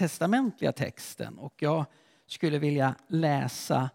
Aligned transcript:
gammaltestamentliga 0.00 0.72
texten. 0.72 1.38
Och 1.38 1.54
jag 1.58 1.84
skulle 2.26 2.58
vilja 2.58 2.94
läsa 3.08 3.90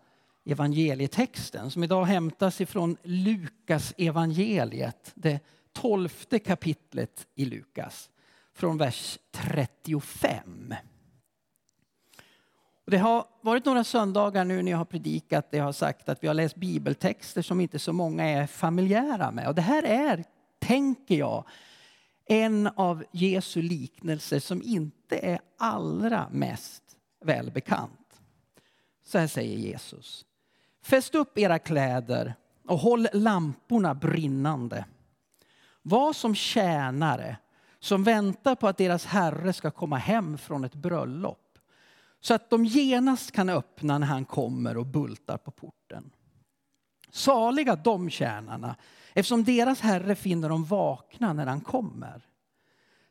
evangelietexten 0.45 1.71
som 1.71 1.83
idag 1.83 2.05
hämtas 2.05 2.61
ifrån 2.61 2.97
Lukas 3.03 3.93
evangeliet, 3.97 5.11
det 5.15 5.39
tolfte 5.73 6.39
kapitlet 6.39 7.27
i 7.35 7.45
Lukas, 7.45 8.09
från 8.53 8.77
vers 8.77 9.19
35. 9.31 10.75
Det 12.85 12.97
har 12.97 13.25
varit 13.41 13.65
några 13.65 13.83
söndagar 13.83 14.45
nu 14.45 14.61
när 14.61 14.71
jag 14.71 14.77
har 14.77 14.85
predikat, 14.85 15.51
det 15.51 15.59
har 15.59 15.73
sagt 15.73 16.09
att 16.09 16.23
vi 16.23 16.27
har 16.27 16.33
läst 16.33 16.55
bibeltexter 16.55 17.41
som 17.41 17.61
inte 17.61 17.79
så 17.79 17.93
många 17.93 18.25
är 18.25 18.47
familjära 18.47 19.31
med. 19.31 19.47
Och 19.47 19.55
det 19.55 19.61
här 19.61 19.83
är, 19.83 20.23
tänker 20.59 21.15
jag, 21.15 21.45
en 22.25 22.67
av 22.67 23.03
Jesu 23.11 23.61
liknelser 23.61 24.39
som 24.39 24.61
inte 24.61 25.17
är 25.17 25.39
allra 25.57 26.29
mest 26.31 26.83
välbekant. 27.25 28.21
Så 29.03 29.17
här 29.17 29.27
säger 29.27 29.57
Jesus. 29.57 30.25
Fäst 30.83 31.15
upp 31.15 31.37
era 31.37 31.59
kläder 31.59 32.35
och 32.67 32.77
håll 32.77 33.07
lamporna 33.13 33.93
brinnande. 33.93 34.85
Var 35.81 36.13
som 36.13 36.35
tjänare 36.35 37.37
som 37.79 38.03
väntar 38.03 38.55
på 38.55 38.67
att 38.67 38.77
deras 38.77 39.05
herre 39.05 39.53
ska 39.53 39.71
komma 39.71 39.97
hem 39.97 40.37
från 40.37 40.63
ett 40.63 40.75
bröllop 40.75 41.45
så 42.19 42.33
att 42.33 42.49
de 42.49 42.65
genast 42.65 43.31
kan 43.31 43.49
öppna 43.49 43.97
när 43.97 44.07
han 44.07 44.25
kommer 44.25 44.77
och 44.77 44.85
bultar 44.85 45.37
på 45.37 45.51
porten. 45.51 46.11
Saliga 47.15 47.75
de 47.75 48.09
tjänarna, 48.09 48.75
eftersom 49.13 49.43
deras 49.43 49.81
herre 49.81 50.15
finner 50.15 50.49
dem 50.49 50.65
vakna 50.65 51.33
när 51.33 51.45
han 51.45 51.61
kommer. 51.61 52.27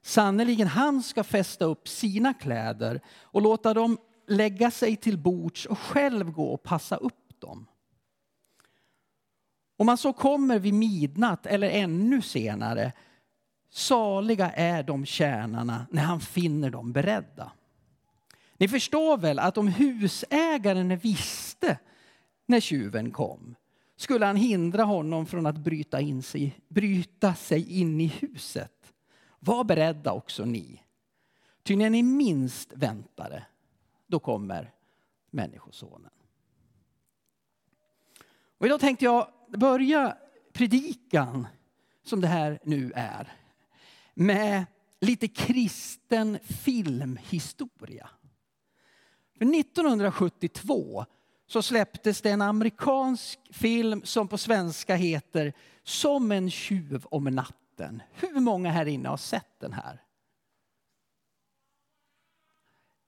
Sannerligen, 0.03 0.69
han 0.69 1.03
ska 1.03 1.25
fästa 1.25 1.65
upp 1.65 1.89
sina 1.89 2.35
kläder 2.35 3.01
och 3.23 3.43
låta 3.43 3.75
dem 3.75 3.99
lägga 4.27 4.71
sig 4.71 4.97
till 4.97 5.19
bords 5.19 5.67
och 5.67 5.79
själv 5.79 6.31
gå 6.33 6.45
och 6.45 6.63
passa 6.63 6.97
upp 6.97 7.41
dem. 7.41 7.67
Om 9.77 9.87
man 9.87 9.99
så 9.99 10.13
kommer 10.13 10.59
vid 10.59 10.75
midnatt 10.75 11.47
eller 11.47 11.71
ännu 11.71 12.23
senare, 12.23 12.93
saliga 13.71 14.51
är 14.51 14.83
de 14.83 15.07
tjänarna 15.07 15.87
när 15.91 16.03
han 16.03 16.21
finner 16.21 16.71
dem 16.71 16.93
beredda. 16.93 17.53
Ni 18.57 18.69
förstår 18.69 19.19
väl 19.19 19.39
att 19.39 19.59
om 19.59 19.69
husägaren 19.69 20.97
visste 20.97 21.79
när 22.47 22.61
tjuven 22.61 23.11
kom 23.11 23.55
skulle 24.05 24.27
han 24.27 24.37
hindra 24.37 24.85
honom 24.85 25.27
från 25.27 25.47
att 25.47 25.59
bryta, 25.59 26.01
in 26.01 26.23
sig, 26.23 26.61
bryta 26.69 27.35
sig 27.35 27.81
in 27.81 28.01
i 28.01 28.07
huset. 28.07 28.95
Var 29.41 29.65
beredda 29.65 30.13
också 30.13 30.45
ni. 30.45 30.83
Ty 31.63 31.77
när 31.77 31.91
ni 31.91 32.03
minst 32.03 32.73
väntade, 32.73 33.47
då 34.07 34.19
kommer 34.19 34.73
Människosonen. 35.31 36.11
Och 38.59 38.67
idag 38.67 38.81
tänkte 38.81 39.05
jag 39.05 39.29
börja 39.49 40.17
predikan, 40.53 41.47
som 42.03 42.21
det 42.21 42.29
här 42.29 42.59
nu 42.65 42.93
är, 42.95 43.33
med 44.15 44.65
lite 45.01 45.29
kristen 45.29 46.39
filmhistoria. 46.43 48.11
För 49.39 49.59
1972 49.61 51.07
så 51.47 51.63
släpptes 51.63 52.23
det 52.23 52.31
en 52.31 52.43
amerikansk 52.43 53.41
film 53.51 54.03
som 54.05 54.29
på 54.29 54.39
svenska 54.39 54.97
heter 54.97 55.53
Som 55.83 56.33
en 56.33 56.51
tjuv 56.51 57.07
om 57.11 57.25
natten. 57.25 58.03
Hur 58.13 58.41
många 58.41 58.71
här 58.71 58.87
inne 58.87 59.09
har 59.09 59.17
sett 59.17 59.61
den 59.61 59.73
här? 59.73 60.03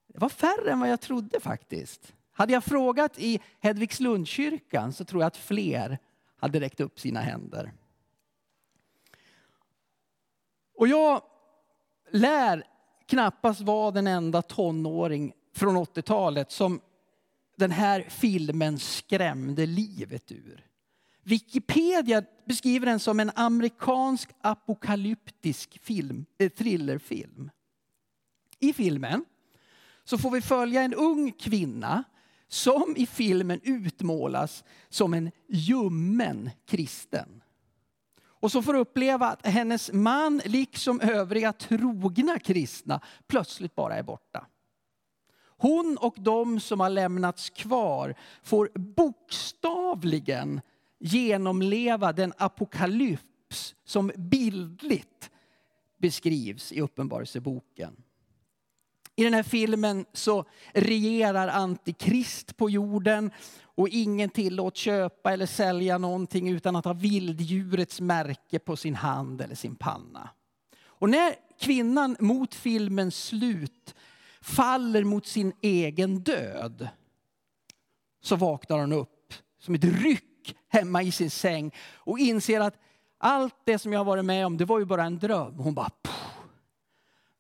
Det 0.07 0.19
var 0.19 0.29
färre 0.29 0.71
än 0.71 0.81
vad 0.81 0.89
jag 0.89 1.01
trodde 1.01 1.41
faktiskt. 1.41 2.15
Hade 2.33 2.53
jag 2.53 2.65
frågat 2.65 3.19
i 3.19 3.41
Hedvigslundskyrkan 3.61 4.93
så 4.93 5.05
tror 5.05 5.23
jag 5.23 5.27
att 5.27 5.37
fler 5.37 5.99
hade 6.37 6.61
räckt 6.61 6.81
upp 6.81 7.01
sina 7.01 7.21
händer. 7.21 7.73
Och 10.75 10.89
jag 10.89 11.23
lär 12.11 12.65
knappast 13.07 13.61
vara 13.61 13.91
den 13.91 14.07
enda 14.07 14.43
tonåring 14.43 15.33
från 15.55 15.77
80-talet 15.77 16.51
som 16.51 16.81
den 17.57 17.71
här 17.71 18.07
filmen 18.09 18.79
skrämde 18.79 19.67
livet 19.67 20.33
ur. 20.33 20.67
Wikipedia 21.23 22.23
beskriver 22.45 22.87
den 22.87 23.01
som 23.01 23.21
en 23.21 23.31
amerikansk 23.35 24.31
apokalyptisk 24.41 25.79
film, 25.83 26.27
eh, 26.39 26.51
thrillerfilm. 26.51 27.51
I 28.59 28.73
filmen 28.73 29.25
så 30.05 30.19
får 30.19 30.31
vi 30.31 30.41
följa 30.41 30.83
en 30.83 30.95
ung 30.95 31.33
kvinna 31.33 32.05
som 32.49 32.95
i 32.97 33.07
filmen 33.07 33.61
utmålas 33.63 34.65
som 34.89 35.15
en 35.15 35.31
ljummen 35.49 36.51
kristen. 36.67 37.43
Och 38.25 38.53
så 38.53 38.63
får 38.63 38.75
uppleva 38.75 39.27
att 39.27 39.47
hennes 39.47 39.93
man, 39.93 40.41
liksom 40.45 41.01
övriga 41.01 41.53
trogna 41.53 42.39
kristna, 42.39 43.01
plötsligt 43.27 43.75
bara 43.75 43.97
är 43.97 44.03
borta. 44.03 44.47
Hon 45.59 45.99
och 46.01 46.15
de 46.19 46.61
som 46.61 46.81
har 46.81 46.91
lämnats 46.91 47.51
kvar 47.51 48.15
får 48.43 48.71
bokstavligen 48.75 50.61
genomleva 50.99 52.13
den 52.13 52.33
apokalyps 52.39 53.75
som 53.85 54.13
bildligt 54.17 55.31
beskrivs 55.99 56.73
i 56.73 56.81
Uppenbarelseboken. 56.81 57.97
I 59.17 59.25
den 59.25 59.35
här 59.35 59.43
filmen 59.43 60.05
så 60.13 60.45
regerar 60.73 61.49
antikrist 61.49 62.57
på 62.57 62.71
jorden 62.71 63.31
och 63.63 63.89
ingen 63.89 64.31
tillåts 64.31 64.81
köpa 64.81 65.33
eller 65.33 65.47
sälja 65.47 65.99
någonting 65.99 66.49
utan 66.49 66.77
att 66.77 66.85
ha 66.85 66.93
vilddjurets 66.93 68.01
märke 68.01 68.59
på 68.59 68.77
sin 68.77 68.95
hand 68.95 69.41
eller 69.41 69.55
sin 69.55 69.77
panna. 69.77 70.31
Och 70.79 71.11
när 71.11 71.35
kvinnan 71.61 72.17
mot 72.21 72.55
filmens 72.55 73.25
slut 73.25 73.95
faller 74.47 75.05
mot 75.05 75.27
sin 75.27 75.53
egen 75.61 76.19
död 76.19 76.89
så 78.23 78.37
vaknar 78.37 78.79
hon 78.79 78.93
upp 78.93 79.35
som 79.59 79.75
ett 79.75 79.85
ryck 79.85 80.57
hemma 80.69 81.03
i 81.03 81.13
sin 81.13 81.31
säng 81.31 81.75
och 81.95 82.19
inser 82.19 82.61
att 82.61 82.75
allt 83.19 83.55
det 83.65 83.79
som 83.79 83.93
jag 83.93 84.05
varit 84.05 84.25
med 84.25 84.47
om 84.47 84.57
det 84.57 84.65
var 84.65 84.79
ju 84.79 84.85
bara 84.85 85.05
en 85.05 85.19
dröm. 85.19 85.55
Hon 85.55 85.75
bara 85.75 85.91
pff, 85.91 86.27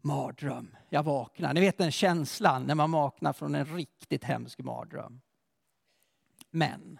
mardröm. 0.02 0.76
Jag 0.88 1.02
vaknar. 1.02 1.54
Ni 1.54 1.60
vet 1.60 1.78
den 1.78 1.92
känslan 1.92 2.62
när 2.62 2.74
man 2.74 2.92
vaknar 2.92 3.32
från 3.32 3.54
en 3.54 3.64
riktigt 3.64 4.24
hemsk 4.24 4.58
mardröm. 4.58 5.20
Men 6.50 6.98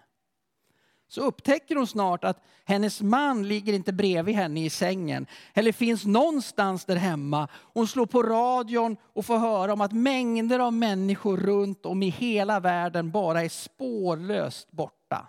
så 1.07 1.21
upptäcker 1.21 1.75
hon 1.75 1.87
snart 1.87 2.23
att 2.23 2.43
hennes 2.65 3.01
man 3.01 3.47
ligger 3.47 3.73
inte 3.73 3.93
bredvid 3.93 4.35
henne 4.35 4.65
i 4.65 4.69
sängen 4.69 5.27
eller 5.53 5.71
finns 5.71 6.05
någonstans 6.05 6.85
där 6.85 6.95
hemma. 6.95 7.47
Hon 7.53 7.87
slår 7.87 8.05
på 8.05 8.23
radion 8.23 8.97
och 9.03 9.25
får 9.25 9.37
höra 9.37 9.73
om 9.73 9.81
att 9.81 9.91
mängder 9.91 10.59
av 10.59 10.73
människor 10.73 11.37
runt 11.37 11.85
om 11.85 12.03
i 12.03 12.09
hela 12.09 12.59
världen 12.59 13.11
bara 13.11 13.43
är 13.43 13.49
spårlöst 13.49 14.71
borta. 14.71 15.27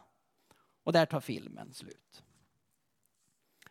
Och 0.84 0.92
där 0.92 1.06
tar 1.06 1.20
filmen 1.20 1.72
slut. 1.72 2.22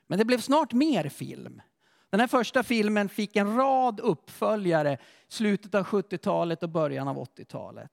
Men 0.08 0.20
det 0.20 0.26
blev 0.26 0.40
snart 0.40 0.74
mer 0.74 1.10
film. 1.10 1.62
Den 2.10 2.20
här 2.20 2.28
första 2.28 2.64
filmen 2.64 3.10
fick 3.10 3.36
en 3.36 3.56
rad 3.56 4.00
uppföljare 4.00 4.98
slutet 5.28 5.76
av 5.76 5.84
70-talet 5.84 6.64
och 6.64 6.70
början 6.70 7.08
av 7.08 7.18
80-talet. 7.18 7.92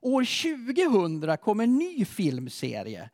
År 0.00 0.24
2000 1.20 1.36
kom 1.36 1.60
en 1.60 1.78
ny 1.78 2.04
filmserie 2.04 3.10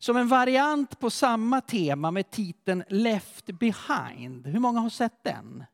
som 0.00 0.16
en 0.16 0.28
variant 0.28 1.00
på 1.00 1.10
samma 1.10 1.60
tema 1.60 2.10
med 2.10 2.30
titeln 2.30 2.84
Left 2.88 3.46
behind. 3.46 4.46
Hur 4.46 4.58
många 4.58 4.80
har 4.80 4.90
sett 4.90 5.24
den? 5.24 5.64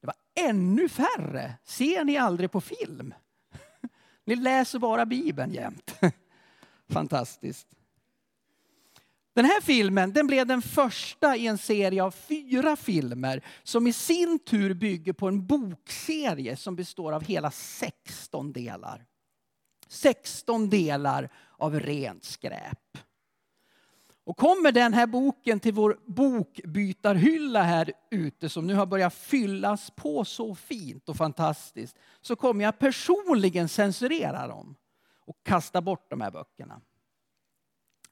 Det 0.00 0.06
var 0.06 0.16
ännu 0.48 0.88
färre. 0.88 1.54
Ser 1.64 2.04
ni 2.04 2.16
aldrig 2.16 2.50
på 2.50 2.60
film? 2.60 3.14
Ni 4.24 4.36
läser 4.36 4.78
bara 4.78 5.06
Bibeln 5.06 5.52
jämt. 5.52 5.94
Fantastiskt. 6.88 7.66
Den 9.34 9.44
här 9.44 9.60
filmen 9.60 10.12
den 10.12 10.26
blev 10.26 10.46
den 10.46 10.62
första 10.62 11.36
i 11.36 11.46
en 11.46 11.58
serie 11.58 12.02
av 12.02 12.10
fyra 12.10 12.76
filmer 12.76 13.44
som 13.62 13.86
i 13.86 13.92
sin 13.92 14.38
tur 14.38 14.74
bygger 14.74 15.12
på 15.12 15.28
en 15.28 15.46
bokserie 15.46 16.56
som 16.56 16.76
består 16.76 17.12
av 17.12 17.24
hela 17.24 17.50
16 17.50 18.52
delar. 18.52 19.06
16 19.88 20.70
delar 20.70 21.28
av 21.58 21.80
rent 21.80 22.24
skräp. 22.24 22.98
Och 24.24 24.36
kommer 24.36 24.72
den 24.72 24.94
här 24.94 25.06
boken 25.06 25.60
till 25.60 25.72
vår 25.72 25.98
bokbytarhylla 26.06 27.62
här 27.62 27.92
ute 28.10 28.48
som 28.48 28.66
nu 28.66 28.74
har 28.74 28.86
börjat 28.86 29.14
fyllas 29.14 29.90
på 29.90 30.24
så 30.24 30.54
fint 30.54 31.08
och 31.08 31.16
fantastiskt 31.16 31.96
så 32.20 32.36
kommer 32.36 32.64
jag 32.64 32.78
personligen 32.78 33.68
censurera 33.68 34.46
dem 34.46 34.76
och 35.26 35.36
kasta 35.42 35.80
bort 35.80 36.10
de 36.10 36.20
här 36.20 36.30
böckerna. 36.30 36.80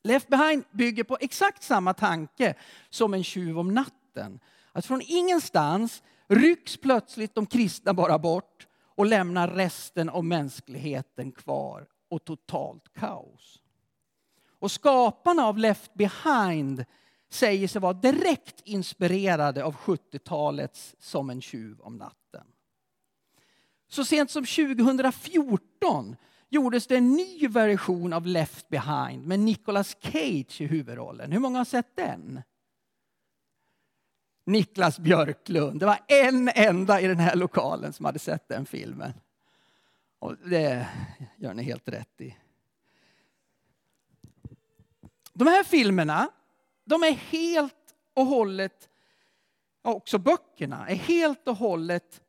Left 0.03 0.29
behind 0.29 0.65
bygger 0.71 1.05
på 1.05 1.19
exakt 1.21 1.63
samma 1.63 1.95
tanke 1.95 2.55
som 2.91 3.15
En 3.15 3.25
tjuv 3.25 3.59
om 3.59 3.75
natten. 3.75 4.41
Att 4.73 4.87
från 4.87 5.03
ingenstans 5.05 6.03
rycks 6.29 6.77
plötsligt 6.77 7.35
de 7.35 7.47
kristna 7.47 7.95
bara 7.95 8.19
bort 8.19 8.67
och 8.95 9.07
lämnar 9.07 9.49
resten 9.49 10.09
av 10.09 10.25
mänskligheten 10.25 11.33
kvar 11.33 11.87
och 12.09 12.25
totalt 12.25 12.93
kaos. 12.93 13.63
Och 14.59 14.71
skaparna 14.71 15.47
av 15.47 15.59
Left 15.59 15.95
Behind 15.95 16.85
säger 17.31 17.69
sig 17.69 17.81
vara 17.81 17.93
direkt 17.93 18.61
inspirerade 18.65 19.65
av 19.65 19.75
70-talets 19.75 20.95
Som 20.99 21.31
en 21.31 21.41
tjuv 21.41 21.81
om 21.81 21.97
natten. 21.97 22.47
Så 23.89 24.05
sent 24.05 24.31
som 24.31 24.45
2014 24.45 26.17
gjordes 26.49 26.87
det 26.87 26.97
en 26.97 27.13
ny 27.13 27.49
version 27.49 28.13
av 28.13 28.27
Left 28.27 28.69
Behind 28.69 29.27
med 29.27 29.41
Nicolas 29.41 29.97
Cage 30.01 30.61
i 30.61 30.67
huvudrollen. 30.67 31.33
Hur 31.33 31.41
många 31.41 31.59
har 31.59 31.65
sett 31.65 31.97
den? 31.97 32.43
Niklas 34.45 34.99
Björklund. 34.99 35.81
Det 35.81 35.87
var 35.87 35.99
en 36.09 36.51
enda 36.55 37.01
i 37.01 37.07
den 37.07 37.19
här 37.19 37.37
lokalen 37.37 37.93
som 37.93 38.05
hade 38.05 38.19
sett 38.19 38.49
den 38.49 38.67
filmen. 38.67 39.13
Och 40.19 40.37
det 40.37 40.89
gör 41.37 41.55
ni 41.55 41.63
helt 41.63 41.89
rätt 41.89 42.21
i. 42.21 42.37
De 45.33 45.49
här 45.49 45.65
filmerna, 45.65 46.31
de 46.85 47.03
är 47.03 47.13
helt 47.13 47.95
och 48.15 48.27
hållet, 48.27 48.89
också 49.83 50.19
böckerna, 50.19 50.89
är 50.89 50.95
helt 50.95 51.49
och 51.49 51.57
hållet 51.57 52.21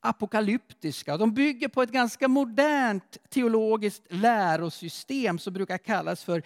apokalyptiska. 0.00 1.16
De 1.16 1.34
bygger 1.34 1.68
på 1.68 1.82
ett 1.82 1.90
ganska 1.90 2.28
modernt 2.28 3.18
teologiskt 3.28 4.12
lärosystem 4.12 5.38
som 5.38 5.52
brukar 5.52 5.78
kallas 5.78 6.24
för 6.24 6.42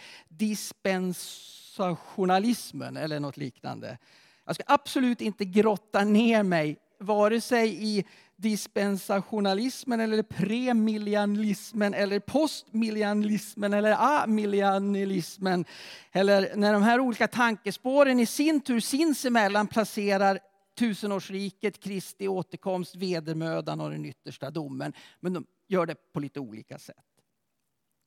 sensationalismen 1.80 2.96
eller 2.96 3.20
något 3.20 3.36
liknande. 3.36 3.98
Jag 4.44 4.54
ska 4.54 4.64
absolut 4.66 5.20
inte 5.20 5.44
grotta 5.44 6.04
ner 6.04 6.42
mig 6.42 6.78
vare 6.98 7.40
sig 7.40 7.84
i 7.84 8.04
dispensationalismen 8.36 10.00
eller 10.00 10.22
premillianismen 10.22 11.94
eller 11.94 12.20
postmillianismen 12.20 13.74
eller 13.74 14.22
amillianismen. 14.22 15.64
Eller 16.12 16.56
när 16.56 16.72
de 16.72 16.82
här 16.82 17.00
olika 17.00 17.28
tankespåren 17.28 18.20
i 18.20 18.26
sin 18.26 18.60
tur 18.60 18.80
sinsemellan 18.80 19.66
placerar 19.66 20.38
tusenårsriket, 20.78 21.80
Kristi 21.80 22.28
återkomst, 22.28 22.96
vedermödan 22.96 23.80
och 23.80 23.90
den 23.90 24.04
yttersta 24.04 24.50
domen. 24.50 24.92
Men 25.20 25.32
de 25.32 25.46
gör 25.68 25.86
det 25.86 26.12
på 26.12 26.20
lite 26.20 26.40
olika 26.40 26.78
sätt. 26.78 26.96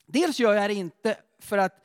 Dels 0.07 0.39
gör 0.39 0.53
jag 0.53 0.69
det 0.69 0.73
inte 0.73 1.17
för 1.39 1.57
att 1.57 1.83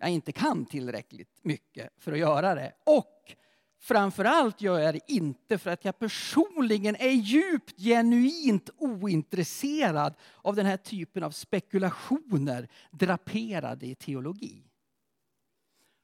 jag 0.00 0.10
inte 0.10 0.32
kan 0.32 0.66
tillräckligt 0.66 1.38
mycket 1.42 1.92
för 1.98 2.12
att 2.12 2.18
göra 2.18 2.54
det. 2.54 2.72
Och 2.84 3.34
framförallt 3.80 4.60
gör 4.60 4.78
jag 4.78 4.94
det 4.94 5.12
inte 5.12 5.58
för 5.58 5.70
att 5.70 5.84
jag 5.84 5.98
personligen 5.98 6.96
är 6.96 7.10
djupt 7.10 7.80
genuint 7.80 8.70
ointresserad 8.76 10.14
av 10.36 10.56
den 10.56 10.66
här 10.66 10.76
typen 10.76 11.22
av 11.22 11.30
spekulationer 11.30 12.68
draperade 12.90 13.86
i 13.86 13.94
teologi. 13.94 14.64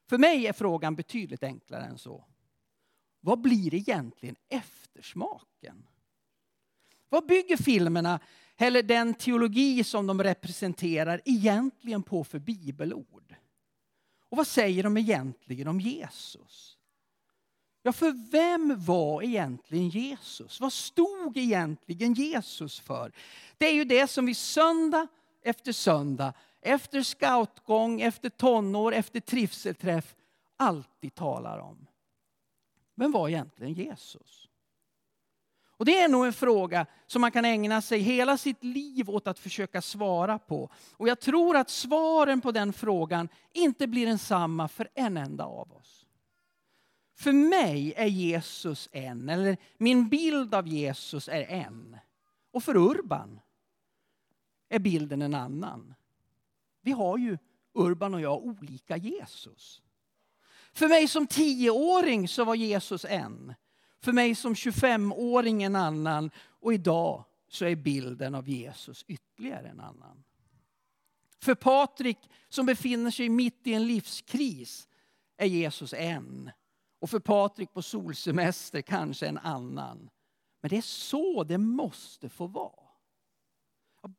För 0.08 0.18
mig 0.18 0.46
är 0.46 0.52
frågan 0.52 0.96
betydligt 0.96 1.42
enklare 1.42 1.84
än 1.84 1.98
så. 1.98 2.24
Vad 3.20 3.40
blir 3.40 3.74
egentligen 3.74 4.36
eftersmaken? 4.48 5.86
Vad 7.08 7.26
bygger 7.26 7.56
filmerna, 7.56 8.20
eller 8.56 8.82
den 8.82 9.14
teologi 9.14 9.84
som 9.84 10.06
de 10.06 10.22
representerar, 10.22 11.20
egentligen 11.24 12.02
på 12.02 12.24
för 12.24 12.38
bibelord? 12.38 13.23
Och 14.34 14.38
vad 14.38 14.46
säger 14.46 14.82
de 14.82 14.96
egentligen 14.96 15.68
om 15.68 15.80
Jesus? 15.80 16.78
Ja, 17.82 17.92
för 17.92 18.30
vem 18.30 18.84
var 18.84 19.22
egentligen 19.22 19.88
Jesus? 19.88 20.60
Vad 20.60 20.72
stod 20.72 21.36
egentligen 21.36 22.14
Jesus 22.14 22.80
för? 22.80 23.12
Det 23.58 23.66
är 23.66 23.72
ju 23.72 23.84
det 23.84 24.06
som 24.06 24.26
vi 24.26 24.34
söndag 24.34 25.06
efter 25.42 25.72
söndag, 25.72 26.32
efter 26.60 27.02
scoutgång, 27.02 28.00
efter 28.00 28.30
tonår, 28.30 28.94
efter 28.94 29.20
trivselträff 29.20 30.14
alltid 30.56 31.14
talar 31.14 31.58
om. 31.58 31.86
Vem 32.94 33.12
var 33.12 33.28
egentligen 33.28 33.72
Jesus? 33.72 34.43
Och 35.84 35.86
Det 35.86 35.98
är 35.98 36.08
nog 36.08 36.26
en 36.26 36.32
fråga 36.32 36.86
som 37.06 37.20
man 37.20 37.32
kan 37.32 37.44
ägna 37.44 37.82
sig 37.82 37.98
hela 37.98 38.38
sitt 38.38 38.64
liv 38.64 39.10
åt 39.10 39.26
att 39.26 39.38
försöka 39.38 39.82
svara 39.82 40.38
på. 40.38 40.70
Och 40.92 41.08
jag 41.08 41.20
tror 41.20 41.56
att 41.56 41.70
svaren 41.70 42.40
på 42.40 42.52
den 42.52 42.72
frågan 42.72 43.28
inte 43.52 43.86
blir 43.86 44.06
densamma 44.06 44.68
för 44.68 44.88
en 44.94 45.16
enda 45.16 45.44
av 45.44 45.72
oss. 45.72 46.06
För 47.16 47.32
mig 47.32 47.94
är 47.96 48.06
Jesus 48.06 48.88
en, 48.92 49.28
eller 49.28 49.56
min 49.78 50.08
bild 50.08 50.54
av 50.54 50.68
Jesus 50.68 51.28
är 51.28 51.42
en. 51.42 51.96
Och 52.52 52.64
för 52.64 52.76
Urban 52.76 53.40
är 54.68 54.78
bilden 54.78 55.22
en 55.22 55.34
annan. 55.34 55.94
Vi 56.80 56.92
har 56.92 57.18
ju, 57.18 57.38
Urban 57.74 58.14
och 58.14 58.20
jag, 58.20 58.44
olika 58.44 58.96
Jesus. 58.96 59.82
För 60.72 60.88
mig 60.88 61.08
som 61.08 61.26
tioåring 61.26 62.28
så 62.28 62.44
var 62.44 62.54
Jesus 62.54 63.04
en. 63.04 63.54
För 64.04 64.12
mig 64.12 64.34
som 64.34 64.54
25-åring 64.54 65.62
en 65.62 65.76
annan. 65.76 66.30
Och 66.60 66.74
idag 66.74 67.24
så 67.48 67.64
är 67.64 67.76
bilden 67.76 68.34
av 68.34 68.48
Jesus 68.48 69.04
ytterligare 69.08 69.68
en 69.68 69.80
annan. 69.80 70.24
För 71.42 71.54
Patrik 71.54 72.18
som 72.48 72.66
befinner 72.66 73.10
sig 73.10 73.28
mitt 73.28 73.66
i 73.66 73.74
en 73.74 73.86
livskris 73.86 74.88
är 75.36 75.46
Jesus 75.46 75.94
en. 75.94 76.50
Och 77.00 77.10
för 77.10 77.18
Patrik 77.18 77.72
på 77.72 77.82
solsemester 77.82 78.82
kanske 78.82 79.26
en 79.26 79.38
annan. 79.38 80.10
Men 80.60 80.68
det 80.68 80.76
är 80.76 80.82
så 80.82 81.44
det 81.44 81.58
måste 81.58 82.28
få 82.28 82.46
vara. 82.46 82.88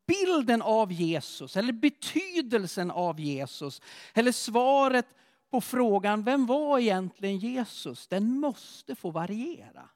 Bilden 0.08 0.62
av 0.62 0.92
Jesus, 0.92 1.58
eller 1.58 1.74
betydelsen 1.74 2.92
av 2.92 3.20
Jesus, 3.20 3.82
eller 4.14 4.32
svaret 4.32 5.08
på 5.50 5.62
frågan 5.62 6.24
vem 6.24 6.46
var 6.46 6.80
egentligen 6.80 7.38
Jesus, 7.38 8.08
den 8.08 8.40
måste 8.40 8.96
få 8.96 9.12
variera. 9.12 9.90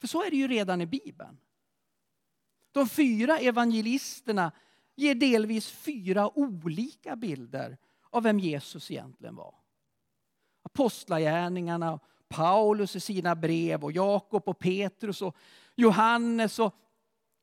För 0.00 0.08
så 0.08 0.22
är 0.22 0.30
det 0.30 0.36
ju 0.36 0.48
redan 0.48 0.80
i 0.80 0.86
Bibeln. 0.86 1.38
De 2.72 2.88
fyra 2.88 3.38
evangelisterna 3.38 4.52
ger 4.96 5.14
delvis 5.14 5.70
fyra 5.70 6.38
olika 6.38 7.16
bilder 7.16 7.78
av 8.10 8.22
vem 8.22 8.38
Jesus 8.38 8.90
egentligen 8.90 9.36
var. 9.36 9.54
Apostlagärningarna, 10.62 12.00
Paulus 12.28 12.96
i 12.96 13.00
sina 13.00 13.34
brev 13.34 13.84
och 13.84 13.92
Jakob 13.92 14.48
och 14.48 14.58
Petrus 14.58 15.22
och 15.22 15.36
Johannes 15.76 16.58
och 16.58 16.74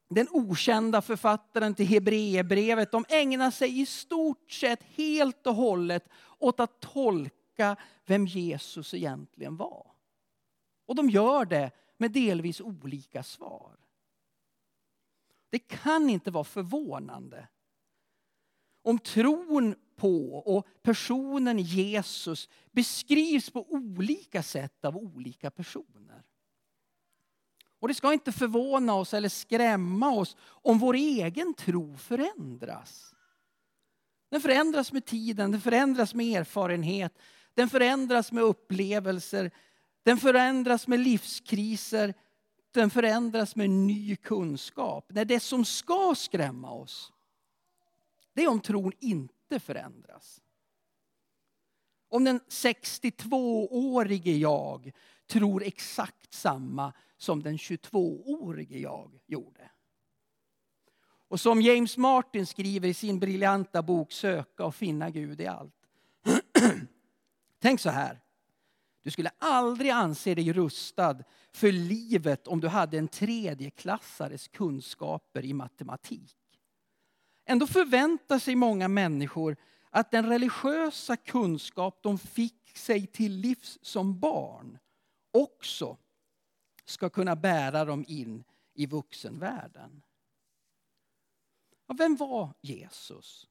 den 0.09 0.27
okända 0.31 1.01
författaren 1.01 1.75
till 1.75 1.87
Hebreerbrevet, 1.87 2.91
de 2.91 3.05
ägnar 3.09 3.51
sig 3.51 3.81
i 3.81 3.85
stort 3.85 4.51
sett 4.51 4.83
helt 4.83 5.47
och 5.47 5.55
hållet 5.55 6.09
åt 6.39 6.59
att 6.59 6.79
tolka 6.79 7.75
vem 8.05 8.25
Jesus 8.25 8.93
egentligen 8.93 9.57
var. 9.57 9.91
Och 10.85 10.95
de 10.95 11.09
gör 11.09 11.45
det 11.45 11.71
med 11.97 12.11
delvis 12.11 12.61
olika 12.61 13.23
svar. 13.23 13.77
Det 15.49 15.59
kan 15.59 16.09
inte 16.09 16.31
vara 16.31 16.43
förvånande 16.43 17.47
om 18.81 18.99
tron 18.99 19.75
på 19.95 20.35
och 20.35 20.67
personen 20.81 21.59
Jesus 21.59 22.49
beskrivs 22.71 23.49
på 23.49 23.65
olika 23.69 24.43
sätt 24.43 24.85
av 24.85 24.97
olika 24.97 25.51
personer. 25.51 26.23
Och 27.79 27.87
det 27.87 27.93
ska 27.93 28.13
inte 28.13 28.31
förvåna 28.31 28.93
oss 28.93 29.13
eller 29.13 29.29
skrämma 29.29 30.11
oss 30.11 30.35
om 30.41 30.79
vår 30.79 30.93
egen 30.93 31.53
tro 31.53 31.97
förändras. 31.97 33.15
Den 34.29 34.41
förändras 34.41 34.91
med 34.91 35.05
tiden, 35.05 35.51
den 35.51 35.61
förändras 35.61 36.13
med 36.13 36.39
erfarenhet, 36.41 37.17
den 37.53 37.69
förändras 37.69 38.31
med 38.31 38.43
upplevelser, 38.43 39.51
den 40.03 40.17
förändras 40.17 40.87
med 40.87 40.99
livskriser, 40.99 42.13
den 42.71 42.89
förändras 42.89 43.55
med 43.55 43.69
ny 43.69 44.15
kunskap. 44.15 45.05
När 45.09 45.25
det 45.25 45.39
som 45.39 45.65
ska 45.65 46.13
skrämma 46.17 46.71
oss, 46.71 47.13
det 48.33 48.43
är 48.43 48.47
om 48.47 48.59
tron 48.59 48.91
inte 48.99 49.59
förändras. 49.59 50.41
Om 52.09 52.23
den 52.23 52.39
62-årige 52.39 54.31
jag 54.31 54.91
tror 55.27 55.63
exakt 55.63 56.33
samma 56.33 56.93
som 57.17 57.43
den 57.43 57.57
22-årige 57.57 58.79
jag 58.79 59.19
gjorde. 59.25 59.71
Och 61.29 61.39
som 61.39 61.61
James 61.61 61.97
Martin 61.97 62.45
skriver 62.45 62.87
i 62.87 62.93
sin 62.93 63.19
briljanta 63.19 63.81
bok 63.81 64.11
Söka 64.11 64.65
och 64.65 64.75
finna 64.75 65.09
Gud 65.09 65.41
i 65.41 65.47
allt. 65.47 65.75
Tänk 67.59 67.79
så 67.79 67.89
här. 67.89 68.21
Du 69.03 69.11
skulle 69.11 69.31
aldrig 69.37 69.91
anse 69.91 70.35
dig 70.35 70.53
rustad 70.53 71.17
för 71.51 71.71
livet 71.71 72.47
om 72.47 72.59
du 72.59 72.67
hade 72.67 72.97
en 72.97 73.07
tredjeklassares 73.07 74.47
kunskaper 74.47 75.45
i 75.45 75.53
matematik. 75.53 76.37
Ändå 77.45 77.67
förväntar 77.67 78.39
sig 78.39 78.55
många 78.55 78.87
människor 78.87 79.57
att 79.89 80.11
den 80.11 80.25
religiösa 80.25 81.17
kunskap 81.17 81.99
de 82.03 82.17
fick 82.17 82.77
sig 82.77 83.07
till 83.07 83.33
livs 83.33 83.79
som 83.81 84.19
barn 84.19 84.77
också 85.37 85.97
ska 86.85 87.09
kunna 87.09 87.35
bära 87.35 87.85
dem 87.85 88.05
in 88.07 88.43
i 88.73 88.85
vuxenvärlden. 88.85 90.01
Ja, 91.87 91.95
vem 91.97 92.15
var 92.15 92.53
Jesus? 92.61 93.47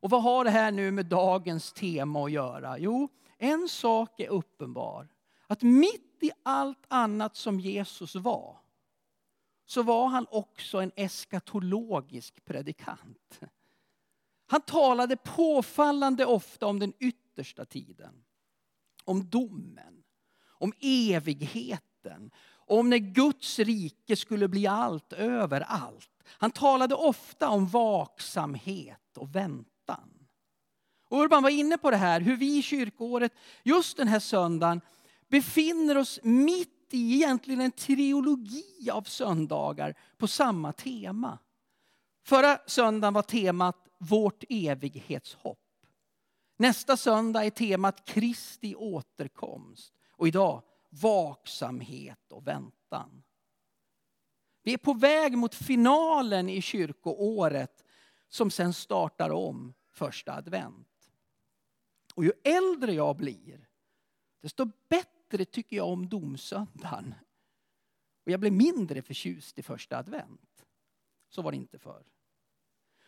Och 0.00 0.10
vad 0.10 0.22
har 0.22 0.44
det 0.44 0.50
här 0.50 0.70
nu 0.70 0.90
med 0.90 1.06
dagens 1.06 1.72
tema 1.72 2.24
att 2.24 2.32
göra? 2.32 2.78
Jo, 2.78 3.08
en 3.38 3.68
sak 3.68 4.20
är 4.20 4.28
uppenbar. 4.28 5.08
Att 5.46 5.62
mitt 5.62 6.22
i 6.22 6.30
allt 6.42 6.84
annat 6.88 7.36
som 7.36 7.60
Jesus 7.60 8.14
var, 8.14 8.58
så 9.66 9.82
var 9.82 10.08
han 10.08 10.26
också 10.30 10.78
en 10.78 10.92
eskatologisk 10.96 12.44
predikant. 12.44 13.40
Han 14.46 14.60
talade 14.60 15.16
påfallande 15.16 16.26
ofta 16.26 16.66
om 16.66 16.78
den 16.78 16.92
yttersta 16.98 17.64
tiden. 17.64 18.24
Om 19.04 19.30
domen, 19.30 20.04
om 20.58 20.72
evigheten, 20.80 22.30
om 22.66 22.90
när 22.90 22.98
Guds 22.98 23.58
rike 23.58 24.16
skulle 24.16 24.48
bli 24.48 24.66
allt 24.66 25.12
över 25.12 25.60
allt. 25.60 26.10
Han 26.26 26.50
talade 26.50 26.94
ofta 26.94 27.48
om 27.48 27.66
vaksamhet 27.66 29.16
och 29.16 29.34
väntan. 29.34 30.10
Och 31.08 31.18
Urban 31.18 31.42
var 31.42 31.50
inne 31.50 31.78
på 31.78 31.90
det 31.90 31.96
här, 31.96 32.20
hur 32.20 32.36
vi 32.36 32.58
i 32.58 32.62
kyrkåret 32.62 33.32
just 33.62 33.96
den 33.96 34.08
här 34.08 34.20
söndagen 34.20 34.80
befinner 35.28 35.96
oss 35.96 36.20
mitt 36.22 36.72
i 36.90 37.14
egentligen 37.14 37.60
en 37.60 37.72
trilogi 37.72 38.90
av 38.92 39.02
söndagar 39.02 39.94
på 40.16 40.28
samma 40.28 40.72
tema. 40.72 41.38
Förra 42.24 42.58
söndagen 42.66 43.14
var 43.14 43.22
temat 43.22 43.88
vårt 43.98 44.44
evighetshopp. 44.48 45.58
Nästa 46.56 46.96
söndag 46.96 47.44
är 47.44 47.50
temat 47.50 48.04
Kristi 48.04 48.74
återkomst. 48.74 49.92
Och 50.16 50.28
idag 50.28 50.62
vaksamhet 50.88 52.32
och 52.32 52.46
väntan. 52.46 53.22
Vi 54.62 54.72
är 54.72 54.78
på 54.78 54.92
väg 54.92 55.38
mot 55.38 55.54
finalen 55.54 56.48
i 56.48 56.62
kyrkoåret 56.62 57.84
som 58.28 58.50
sen 58.50 58.74
startar 58.74 59.30
om 59.30 59.74
första 59.88 60.32
advent. 60.32 61.10
Och 62.14 62.24
ju 62.24 62.32
äldre 62.44 62.92
jag 62.92 63.16
blir, 63.16 63.68
desto 64.40 64.70
bättre 64.88 65.44
tycker 65.44 65.76
jag 65.76 65.88
om 65.88 66.08
domsöndagen. 66.08 67.14
Och 68.24 68.32
jag 68.32 68.40
blir 68.40 68.50
mindre 68.50 69.02
förtjust 69.02 69.58
i 69.58 69.62
första 69.62 69.98
advent. 69.98 70.66
Så 71.28 71.42
var 71.42 71.50
det 71.50 71.56
inte 71.56 71.78
förr. 71.78 72.04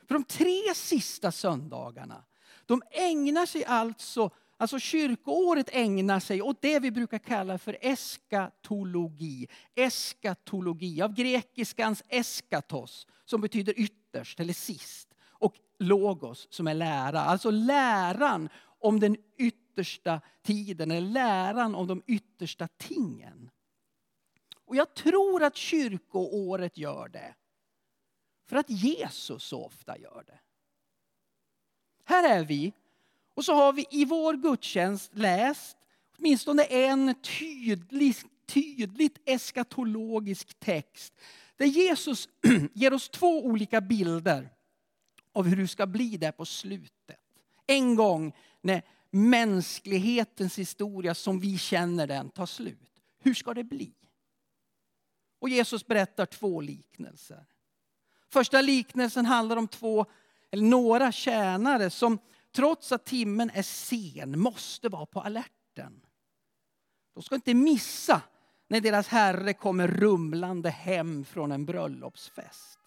För 0.07 0.15
de 0.15 0.25
tre 0.25 0.75
sista 0.75 1.33
söndagarna, 1.33 2.25
de 2.67 2.83
ägnar 2.91 3.47
sig 3.47 3.65
alltså, 3.65 4.31
alltså 4.59 4.79
kyrkoåret 4.79 5.69
ägnar 5.73 6.21
sig 6.21 6.43
åt 6.43 6.63
det 6.63 6.79
vi 6.79 6.91
brukar 6.91 7.19
kalla 7.19 7.59
för 7.59 7.79
eskatologi. 7.81 9.49
Eskatologi, 9.75 11.03
av 11.03 11.15
grekiskans 11.15 12.03
eskatos, 12.09 13.07
som 13.25 13.41
betyder 13.41 13.75
ytterst 13.81 14.41
eller 14.41 14.53
sist. 14.53 15.15
Och 15.21 15.55
logos, 15.79 16.47
som 16.51 16.67
är 16.67 16.75
lära. 16.75 17.21
Alltså 17.21 17.51
läran 17.51 18.49
om 18.79 19.01
den 19.01 19.17
yttersta 19.37 20.21
tiden, 20.43 20.91
eller 20.91 21.09
läran 21.09 21.75
om 21.75 21.87
de 21.87 22.03
yttersta 22.07 22.69
tingen. 22.77 23.51
Och 24.65 24.77
jag 24.77 24.95
tror 24.95 25.43
att 25.43 25.57
kyrkoåret 25.57 26.79
gör 26.79 27.09
det. 27.09 27.35
För 28.47 28.57
att 28.57 28.71
Jesus 28.71 29.45
så 29.45 29.65
ofta 29.65 29.99
gör 29.99 30.25
det. 30.27 30.41
Här 32.05 32.39
är 32.39 32.45
vi. 32.45 32.73
Och 33.39 33.45
så 33.45 33.55
har 33.55 33.73
vi 33.73 33.87
i 33.91 34.05
vår 34.05 34.35
gudstjänst 34.35 35.11
läst 35.15 35.77
åtminstone 36.19 36.65
en 36.65 37.15
tydlig, 37.15 38.17
tydligt 38.47 39.19
eskatologisk 39.25 40.61
text. 40.61 41.15
Där 41.57 41.67
Jesus 41.67 42.29
ger 42.75 42.93
oss 42.93 43.09
två 43.09 43.45
olika 43.45 43.81
bilder 43.81 44.51
av 45.33 45.47
hur 45.47 45.57
det 45.57 45.69
ska 45.69 45.87
bli 45.87 46.17
där 46.17 46.33
på 46.33 46.45
slutet. 46.45 47.21
En 47.67 47.97
gång 47.97 48.33
när 48.61 48.83
mänsklighetens 49.11 50.59
historia 50.59 51.15
som 51.15 51.41
vi 51.41 51.59
känner 51.59 52.07
den 52.07 52.31
tar 52.31 52.47
slut. 52.47 53.03
Hur 53.19 53.35
ska 53.35 53.55
det 53.55 53.65
bli? 53.65 53.93
Och 55.39 55.49
Jesus 55.49 55.87
berättar 55.87 56.27
två 56.27 56.61
liknelser. 56.61 57.47
Första 58.29 58.61
liknelsen 58.61 59.27
handlar 59.27 59.57
om 59.57 59.69
två, 59.69 60.07
eller 60.51 60.65
några 60.65 61.13
tjänare 61.13 61.91
som 61.91 62.19
trots 62.57 62.93
att 62.93 63.05
timmen 63.05 63.51
är 63.55 63.63
sen 63.63 64.41
måste 64.41 64.89
vara 64.89 65.07
på 65.07 65.21
alerten. 65.21 66.01
De 67.15 67.23
ska 67.23 67.35
inte 67.35 67.55
missa 67.55 68.23
när 68.69 68.81
deras 68.81 69.09
herre 69.09 69.53
kommer 69.53 69.89
rumlande 69.89 70.71
hem 70.71 71.25
från 71.25 71.53
en 71.53 71.67
bröllopsfest. 71.67 72.79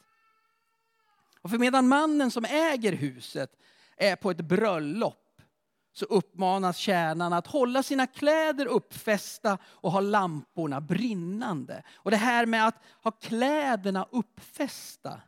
Och 1.41 1.50
för 1.50 1.58
medan 1.58 1.88
mannen 1.88 2.32
som 2.32 2.46
äger 2.46 2.94
huset 2.94 3.51
är 3.98 4.15
på 4.15 4.32
ett 4.32 4.41
bröllop 4.41 5.41
så 5.94 6.06
uppmanas 6.06 6.77
tjänarna 6.77 7.38
att 7.38 7.48
hålla 7.48 7.84
sina 7.84 8.08
kläder 8.08 8.65
uppfästa 8.65 9.58
och 9.63 9.91
ha 9.91 10.00
lamporna 10.00 10.82
brinnande. 10.82 11.84
Och 11.94 12.12
det 12.12 12.18
här 12.18 12.46
med 12.46 12.68
att 12.68 12.84
ha 13.03 13.12
kläderna 13.12 14.08
uppfästa. 14.12 15.22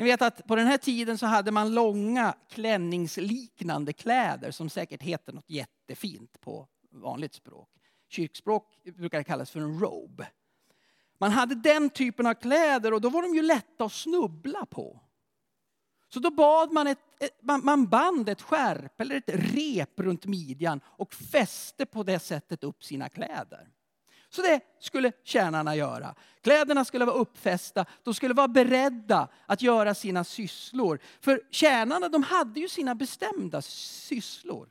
Ni 0.00 0.06
vet 0.06 0.22
att 0.22 0.46
på 0.46 0.56
den 0.56 0.66
här 0.66 0.78
tiden 0.78 1.18
så 1.18 1.26
hade 1.26 1.50
man 1.50 1.74
långa 1.74 2.34
klänningsliknande 2.48 3.92
kläder 3.92 4.50
som 4.50 4.70
säkert 4.70 5.02
heter 5.02 5.32
något 5.32 5.50
jättefint 5.50 6.40
på 6.40 6.68
vanligt 6.90 7.34
språk. 7.34 7.68
Kyrkspråk 8.08 8.64
brukar 8.84 9.18
det 9.18 9.24
kallas 9.24 9.50
för 9.50 9.60
en 9.60 9.80
robe. 9.80 10.28
Man 11.18 11.30
hade 11.30 11.54
den 11.54 11.90
typen 11.90 12.26
av 12.26 12.34
kläder 12.34 12.94
och 12.94 13.00
då 13.00 13.10
var 13.10 13.22
de 13.22 13.34
ju 13.34 13.42
lätta 13.42 13.84
att 13.84 13.92
snubbla 13.92 14.66
på. 14.66 15.00
Så 16.08 16.20
då 16.20 16.30
bad 16.30 16.72
man, 16.72 16.86
ett, 16.86 16.98
man 17.62 17.86
band 17.86 18.28
ett 18.28 18.42
skärp 18.42 19.00
eller 19.00 19.16
ett 19.16 19.28
rep 19.54 20.00
runt 20.00 20.26
midjan 20.26 20.80
och 20.84 21.14
fäste 21.14 21.86
på 21.86 22.02
det 22.02 22.18
sättet 22.18 22.64
upp 22.64 22.84
sina 22.84 23.08
kläder. 23.08 23.68
Så 24.30 24.42
det 24.42 24.60
skulle 24.78 25.12
tjänarna 25.24 25.76
göra. 25.76 26.14
Kläderna 26.40 26.84
skulle 26.84 27.04
vara 27.04 27.16
uppfästa, 27.16 27.84
de 28.02 28.14
skulle 28.14 28.34
vara 28.34 28.48
beredda 28.48 29.28
att 29.46 29.62
göra 29.62 29.94
sina 29.94 30.24
sysslor. 30.24 31.00
För 31.20 31.42
tjänarna 31.50 32.08
de 32.08 32.22
hade 32.22 32.60
ju 32.60 32.68
sina 32.68 32.94
bestämda 32.94 33.62
sysslor. 33.62 34.68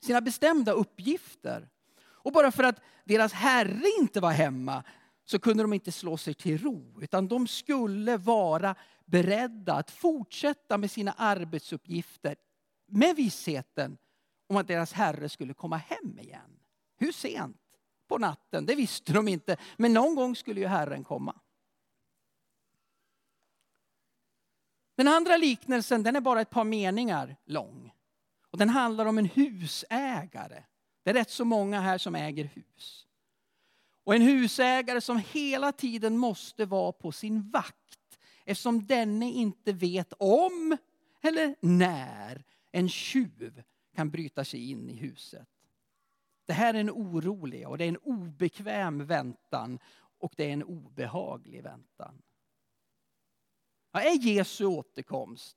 Sina 0.00 0.20
bestämda 0.20 0.72
uppgifter. 0.72 1.68
Och 1.98 2.32
bara 2.32 2.52
för 2.52 2.64
att 2.64 2.80
deras 3.04 3.32
herre 3.32 3.88
inte 3.98 4.20
var 4.20 4.32
hemma 4.32 4.84
så 5.24 5.38
kunde 5.38 5.62
de 5.62 5.72
inte 5.72 5.92
slå 5.92 6.16
sig 6.16 6.34
till 6.34 6.58
ro. 6.58 6.98
Utan 7.02 7.28
de 7.28 7.46
skulle 7.46 8.16
vara 8.16 8.74
beredda 9.04 9.74
att 9.74 9.90
fortsätta 9.90 10.78
med 10.78 10.90
sina 10.90 11.12
arbetsuppgifter 11.12 12.36
med 12.86 13.16
vissheten 13.16 13.98
om 14.48 14.56
att 14.56 14.68
deras 14.68 14.92
herre 14.92 15.28
skulle 15.28 15.54
komma 15.54 15.76
hem 15.76 16.18
igen. 16.18 16.58
Hur 16.98 17.12
sent? 17.12 17.65
På 18.08 18.18
natten, 18.18 18.66
det 18.66 18.74
visste 18.74 19.12
de 19.12 19.28
inte. 19.28 19.56
Men 19.76 19.92
någon 19.92 20.14
gång 20.14 20.36
skulle 20.36 20.60
ju 20.60 20.66
Herren 20.66 21.04
komma. 21.04 21.40
Den 24.96 25.08
andra 25.08 25.36
liknelsen 25.36 26.02
den 26.02 26.16
är 26.16 26.20
bara 26.20 26.40
ett 26.40 26.50
par 26.50 26.64
meningar 26.64 27.36
lång. 27.44 27.92
Och 28.50 28.58
den 28.58 28.68
handlar 28.68 29.06
om 29.06 29.18
en 29.18 29.24
husägare. 29.24 30.64
Det 31.02 31.10
är 31.10 31.14
rätt 31.14 31.30
så 31.30 31.44
många 31.44 31.80
här 31.80 31.98
som 31.98 32.14
äger 32.14 32.44
hus. 32.44 33.06
Och 34.04 34.14
en 34.14 34.22
husägare 34.22 35.00
som 35.00 35.22
hela 35.32 35.72
tiden 35.72 36.18
måste 36.18 36.64
vara 36.64 36.92
på 36.92 37.12
sin 37.12 37.50
vakt 37.50 38.18
eftersom 38.44 38.86
denne 38.86 39.30
inte 39.30 39.72
vet 39.72 40.12
om 40.18 40.76
eller 41.22 41.54
när 41.60 42.44
en 42.72 42.88
tjuv 42.88 43.62
kan 43.94 44.10
bryta 44.10 44.44
sig 44.44 44.70
in 44.70 44.90
i 44.90 44.96
huset. 44.96 45.48
Det 46.46 46.52
här 46.52 46.74
är 46.74 46.78
en 46.78 46.90
orolig 46.90 47.68
och 47.68 47.78
det 47.78 47.84
är 47.84 47.88
en 47.88 47.96
obekväm 47.96 49.06
väntan 49.06 49.78
och 50.18 50.34
det 50.36 50.44
är 50.44 50.52
en 50.52 50.64
obehaglig 50.64 51.62
väntan. 51.62 52.22
Ja, 53.92 54.00
är 54.00 54.18
Jesu 54.18 54.64
återkomst 54.64 55.56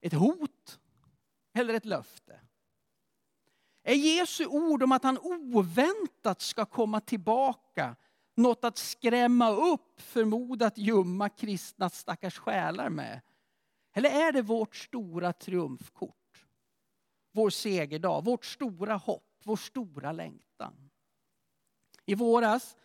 ett 0.00 0.12
hot 0.12 0.80
eller 1.54 1.74
ett 1.74 1.84
löfte? 1.84 2.40
Är 3.82 3.94
Jesu 3.94 4.46
ord 4.46 4.82
om 4.82 4.92
att 4.92 5.04
han 5.04 5.18
oväntat 5.18 6.40
ska 6.40 6.64
komma 6.64 7.00
tillbaka 7.00 7.96
något 8.34 8.64
att 8.64 8.78
skrämma 8.78 9.50
upp 9.50 10.00
förmodat 10.00 10.78
ljumma 10.78 11.28
kristna 11.28 11.90
stackars 11.90 12.38
själar 12.38 12.88
med? 12.88 13.20
Eller 13.92 14.10
är 14.10 14.32
det 14.32 14.42
vårt 14.42 14.76
stora 14.76 15.32
triumfkort? 15.32 16.25
Vår 17.36 17.50
segerdag, 17.50 18.24
vårt 18.24 18.44
stora 18.44 18.96
hopp, 18.96 19.40
vår 19.44 19.56
stora 19.56 20.12
längtan. 20.12 20.90
I 22.06 22.14
våras, 22.14 22.76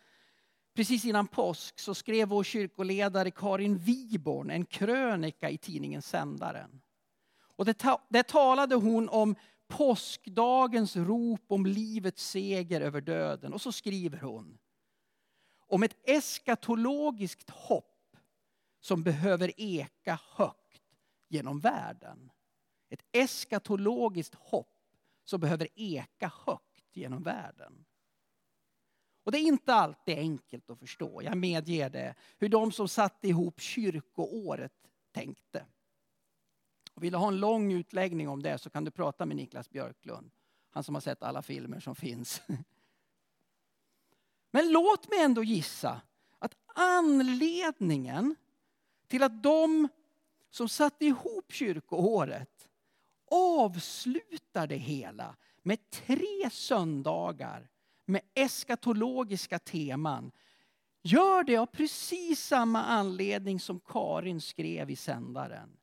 precis 0.74 1.06
innan 1.06 1.28
påsk, 1.28 1.80
så 1.80 1.96
skrev 1.96 2.28
vår 2.28 2.44
kyrkoledare 2.44 3.32
Karin 3.32 3.78
Wiborn 3.78 4.50
en 4.50 4.66
krönika 4.66 5.50
i 5.50 5.58
tidningen 5.58 6.02
Sändaren. 6.02 6.82
Och 7.56 7.66
där 7.66 8.24
talade 8.24 8.76
hon 8.76 9.10
om 9.10 9.36
påskdagens 9.68 10.96
rop 10.96 11.46
om 11.48 11.66
livets 11.66 12.30
seger 12.30 12.82
över 12.82 13.02
döden. 13.02 13.54
Och 13.54 13.62
så 13.62 13.72
skriver 13.72 14.18
hon 14.18 14.58
om 15.68 15.84
ett 15.84 15.98
eskatologiskt 16.04 17.50
hopp 17.50 18.18
som 18.80 19.04
behöver 19.04 19.52
eka 19.58 20.20
högt 20.32 20.84
genom 21.28 21.60
världen. 21.60 22.32
Ett 22.92 23.04
eskatologiskt 23.12 24.36
hopp 24.36 24.98
som 25.24 25.40
behöver 25.40 25.68
eka 25.76 26.32
högt 26.46 26.96
genom 26.96 27.24
världen. 27.24 27.86
Och 29.24 29.32
det 29.32 29.38
är 29.38 29.48
inte 29.48 29.74
alltid 29.74 30.18
enkelt 30.18 30.70
att 30.70 30.80
förstå, 30.80 31.22
jag 31.24 31.38
medger 31.38 31.90
det, 31.90 32.16
hur 32.38 32.50
de 32.50 32.72
som 32.72 32.88
satte 32.88 33.28
ihop 33.28 33.60
kyrkoåret 33.60 34.74
tänkte. 35.12 35.66
vill 36.96 37.12
du 37.12 37.18
ha 37.18 37.28
en 37.28 37.40
lång 37.40 37.72
utläggning 37.74 38.30
om 38.30 38.44
det 38.44 38.58
så 38.58 38.70
kan 38.70 38.86
du 38.86 38.92
prata 38.92 39.26
med 39.26 39.38
Niklas 39.38 39.70
Björklund. 39.70 40.32
Han 40.70 40.84
som 40.84 40.96
har 40.96 41.02
sett 41.02 41.24
alla 41.24 41.42
filmer 41.42 41.80
som 41.80 41.96
finns. 41.96 42.42
Men 44.52 44.72
låt 44.72 45.10
mig 45.10 45.20
ändå 45.20 45.44
gissa 45.44 46.02
att 46.40 46.56
anledningen 46.76 48.36
till 49.08 49.24
att 49.24 49.44
de 49.44 49.88
som 50.50 50.70
satte 50.70 51.06
ihop 51.06 51.52
kyrkoåret 51.52 52.70
avslutar 53.32 54.68
det 54.68 54.78
hela 54.78 55.36
med 55.64 55.90
tre 55.90 56.50
söndagar 56.52 57.70
med 58.06 58.22
eskatologiska 58.34 59.60
teman 59.60 60.32
gör 61.04 61.44
det 61.44 61.58
av 61.58 61.66
precis 61.66 62.46
samma 62.46 62.84
anledning 62.84 63.60
som 63.60 63.80
Karin 63.80 64.42
skrev 64.42 64.90
i 64.90 64.96
sändaren. 64.96 65.78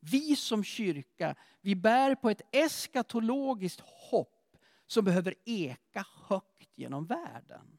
Vi 0.00 0.36
som 0.36 0.64
kyrka, 0.64 1.34
vi 1.60 1.76
bär 1.76 2.14
på 2.14 2.30
ett 2.30 2.42
eskatologiskt 2.52 3.80
hopp 3.80 4.56
som 4.86 5.04
behöver 5.04 5.34
eka 5.44 6.06
högt 6.28 6.72
genom 6.74 7.06
världen. 7.06 7.78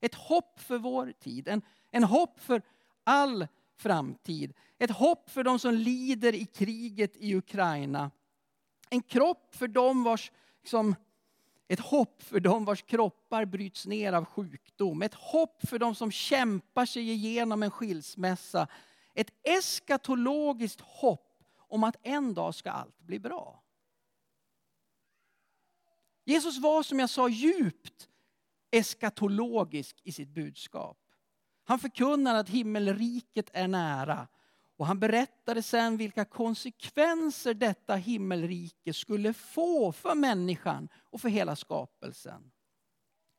Ett 0.00 0.14
hopp 0.14 0.60
för 0.60 0.78
vår 0.78 1.12
tid, 1.12 1.48
en, 1.48 1.62
en 1.90 2.04
hopp 2.04 2.40
för 2.40 2.62
all 3.04 3.46
framtid. 3.76 4.54
Ett 4.78 4.90
hopp 4.90 5.30
för 5.30 5.44
de 5.44 5.58
som 5.58 5.74
lider 5.74 6.34
i 6.34 6.46
kriget 6.46 7.16
i 7.16 7.34
Ukraina. 7.34 8.10
En 8.90 9.02
kropp 9.02 9.54
för 9.54 9.68
dem 9.68 10.04
vars, 10.04 10.32
liksom, 10.60 10.94
ett 11.68 11.80
hopp 11.80 12.22
för 12.22 12.40
dem 12.40 12.64
vars 12.64 12.82
kroppar 12.82 13.44
bryts 13.44 13.86
ner 13.86 14.12
av 14.12 14.24
sjukdom. 14.24 15.02
Ett 15.02 15.14
hopp 15.14 15.68
för 15.68 15.78
dem 15.78 15.94
som 15.94 16.10
kämpar 16.10 16.86
sig 16.86 17.10
igenom 17.10 17.62
en 17.62 17.70
skilsmässa. 17.70 18.68
Ett 19.14 19.30
eskatologiskt 19.42 20.80
hopp 20.80 21.44
om 21.56 21.84
att 21.84 21.96
en 22.02 22.34
dag 22.34 22.54
ska 22.54 22.70
allt 22.70 23.00
bli 23.00 23.18
bra. 23.18 23.64
Jesus 26.24 26.58
var 26.58 26.82
som 26.82 26.98
jag 26.98 27.10
sa 27.10 27.28
djupt 27.28 28.08
eskatologisk 28.70 30.00
i 30.02 30.12
sitt 30.12 30.28
budskap. 30.28 31.03
Han 31.64 31.78
förkunnar 31.78 32.34
att 32.34 32.48
himmelriket 32.48 33.50
är 33.52 33.68
nära. 33.68 34.28
Och 34.76 34.86
han 34.86 34.98
berättade 34.98 35.62
sen 35.62 35.96
vilka 35.96 36.24
konsekvenser 36.24 37.54
detta 37.54 37.96
himmelrike 37.96 38.92
skulle 38.92 39.32
få 39.32 39.92
för 39.92 40.14
människan 40.14 40.88
och 41.10 41.20
för 41.20 41.28
hela 41.28 41.56
skapelsen. 41.56 42.50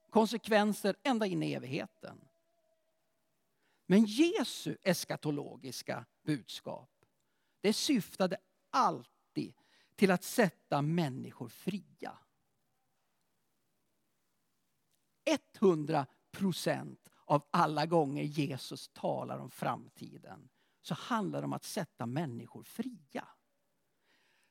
Konsekvenser 0.09 0.95
ända 1.03 1.25
in 1.25 1.43
i 1.43 1.53
evigheten. 1.53 2.21
Men 3.85 4.05
Jesu 4.05 4.77
eskatologiska 4.83 6.05
budskap, 6.23 7.05
det 7.61 7.73
syftade 7.73 8.37
alltid 8.69 9.53
till 9.95 10.11
att 10.11 10.23
sätta 10.23 10.81
människor 10.81 11.49
fria. 11.49 12.17
100 15.59 16.05
procent 16.31 17.09
av 17.25 17.47
alla 17.51 17.85
gånger 17.85 18.23
Jesus 18.23 18.87
talar 18.87 19.37
om 19.37 19.49
framtiden 19.49 20.49
så 20.81 20.93
handlar 20.93 21.41
det 21.41 21.45
om 21.45 21.53
att 21.53 21.63
sätta 21.63 22.05
människor 22.05 22.63
fria. 22.63 23.27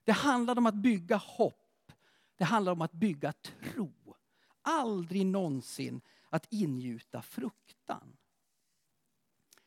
Det 0.04 0.12
handlar 0.12 0.58
om 0.58 0.66
att 0.66 0.74
bygga 0.74 1.16
hopp. 1.16 1.92
Det 2.36 2.44
handlar 2.44 2.72
om 2.72 2.82
att 2.82 2.92
bygga 2.92 3.32
tro. 3.32 4.14
Aldrig 4.62 5.26
någonsin 5.26 6.00
att 6.28 6.46
ingjuta 6.50 7.22
fruktan. 7.22 8.16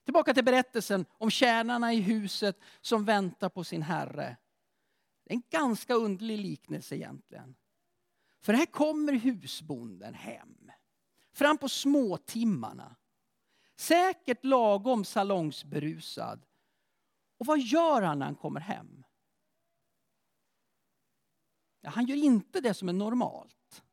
Tillbaka 0.04 0.34
till 0.34 0.46
berättelsen 0.46 1.06
om 1.12 1.30
tjänarna 1.30 1.94
i 1.94 2.02
huset 2.02 2.60
som 2.82 3.06
väntar 3.06 3.50
på 3.50 3.64
sin 3.64 3.82
herre. 3.82 4.38
Det 5.24 5.34
är 5.34 5.36
en 5.36 5.44
ganska 5.50 5.94
underlig 5.94 6.38
liknelse 6.38 6.96
egentligen. 6.96 7.56
För 8.40 8.54
här 8.54 8.66
kommer 8.66 9.14
husbonden 9.14 10.14
hem. 10.14 10.72
Fram 11.32 11.58
på 11.58 11.70
småtimmarna. 11.70 12.96
Säkert 13.78 14.46
lagom 14.46 15.06
salongsberusad. 15.06 16.46
Och 17.40 17.46
vad 17.46 17.60
gör 17.60 18.02
han 18.02 18.20
när 18.20 18.26
han 18.26 18.36
kommer 18.36 18.60
hem? 18.60 19.04
Ja, 21.82 21.90
han 21.90 22.06
gör 22.06 22.16
inte 22.16 22.62
det 22.62 22.74
som 22.74 22.90
är 22.90 22.94
normalt. 22.94 23.84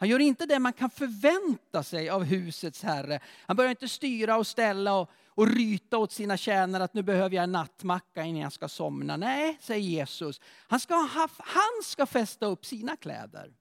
Han 0.00 0.08
gör 0.08 0.18
inte 0.18 0.46
det 0.46 0.58
man 0.58 0.72
kan 0.72 0.90
förvänta 0.90 1.82
sig 1.82 2.10
av 2.10 2.24
husets 2.24 2.82
herre. 2.82 3.20
Han 3.46 3.56
börjar 3.56 3.70
inte 3.70 3.88
styra 3.88 4.36
och 4.36 4.46
ställa 4.46 4.94
och, 4.94 5.10
och 5.26 5.46
ryta 5.46 5.98
åt 5.98 6.12
sina 6.12 6.36
tjänare 6.36 6.84
att 6.84 6.94
nu 6.94 7.02
behöver 7.02 7.36
jag 7.36 7.42
en 7.42 7.52
nattmacka 7.52 8.24
innan 8.24 8.40
jag 8.40 8.52
ska 8.52 8.68
somna. 8.68 9.16
Nej, 9.16 9.58
säger 9.60 9.88
Jesus. 9.88 10.40
Han 10.44 10.80
ska, 10.80 10.94
ha, 10.94 11.28
han 11.38 11.82
ska 11.84 12.06
fästa 12.06 12.46
upp 12.46 12.66
sina 12.66 12.96
kläder. 12.96 13.54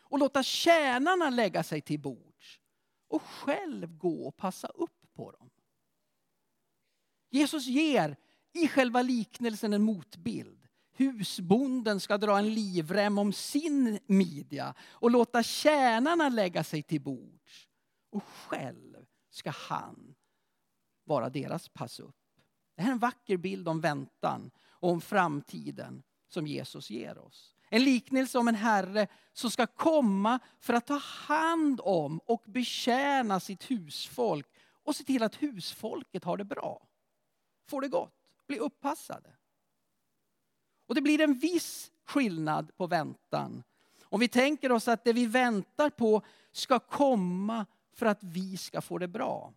Och 0.00 0.18
låta 0.18 0.42
tjänarna 0.42 1.30
lägga 1.30 1.62
sig 1.62 1.80
till 1.80 2.00
bords. 2.00 2.29
Och 3.10 3.22
själv 3.22 3.98
gå 3.98 4.26
och 4.26 4.36
passa 4.36 4.68
upp 4.68 5.14
på 5.14 5.30
dem. 5.30 5.50
Jesus 7.30 7.66
ger 7.66 8.16
i 8.52 8.68
själva 8.68 9.02
liknelsen 9.02 9.72
en 9.72 9.82
motbild. 9.82 10.66
Husbonden 10.92 12.00
ska 12.00 12.18
dra 12.18 12.38
en 12.38 12.54
livrem 12.54 13.18
om 13.18 13.32
sin 13.32 13.98
midja 14.06 14.74
och 14.80 15.10
låta 15.10 15.42
tjänarna 15.42 16.28
lägga 16.28 16.64
sig 16.64 16.82
till 16.82 17.00
bords. 17.00 17.68
Och 18.10 18.24
själv 18.24 19.06
ska 19.30 19.50
han 19.50 20.14
vara 21.04 21.30
deras 21.30 21.68
pass 21.68 22.00
upp. 22.00 22.16
Det 22.76 22.82
här 22.82 22.88
är 22.88 22.92
en 22.92 22.98
vacker 22.98 23.36
bild 23.36 23.68
om 23.68 23.80
väntan 23.80 24.50
och 24.58 24.90
om 24.90 25.00
framtiden 25.00 26.02
som 26.28 26.46
Jesus 26.46 26.90
ger 26.90 27.18
oss. 27.18 27.56
En 27.70 27.84
liknelse 27.84 28.38
om 28.38 28.48
en 28.48 28.54
herre 28.54 29.06
som 29.32 29.50
ska 29.50 29.66
komma 29.66 30.38
för 30.60 30.74
att 30.74 30.86
ta 30.86 30.98
hand 30.98 31.80
om 31.84 32.18
och 32.18 32.42
betjäna 32.46 33.40
sitt 33.40 33.70
husfolk 33.70 34.46
och 34.84 34.96
se 34.96 35.04
till 35.04 35.22
att 35.22 35.34
husfolket 35.34 36.24
har 36.24 36.36
det 36.36 36.44
bra 36.44 36.86
får 37.70 37.80
det 37.80 37.88
gott, 37.88 38.14
blir 38.46 38.58
uppassade. 38.58 39.30
Och 40.86 40.94
det 40.94 41.00
blir 41.00 41.20
en 41.20 41.34
viss 41.34 41.92
skillnad 42.04 42.76
på 42.76 42.86
väntan. 42.86 43.62
Om 44.02 44.20
vi 44.20 44.28
tänker 44.28 44.72
oss 44.72 44.88
att 44.88 45.04
det 45.04 45.12
vi 45.12 45.26
väntar 45.26 45.90
på 45.90 46.22
ska 46.52 46.78
komma 46.78 47.66
för 47.92 48.06
att 48.06 48.22
vi 48.22 48.56
ska 48.56 48.80
få 48.80 48.98
det 48.98 49.08
bra. 49.08 49.54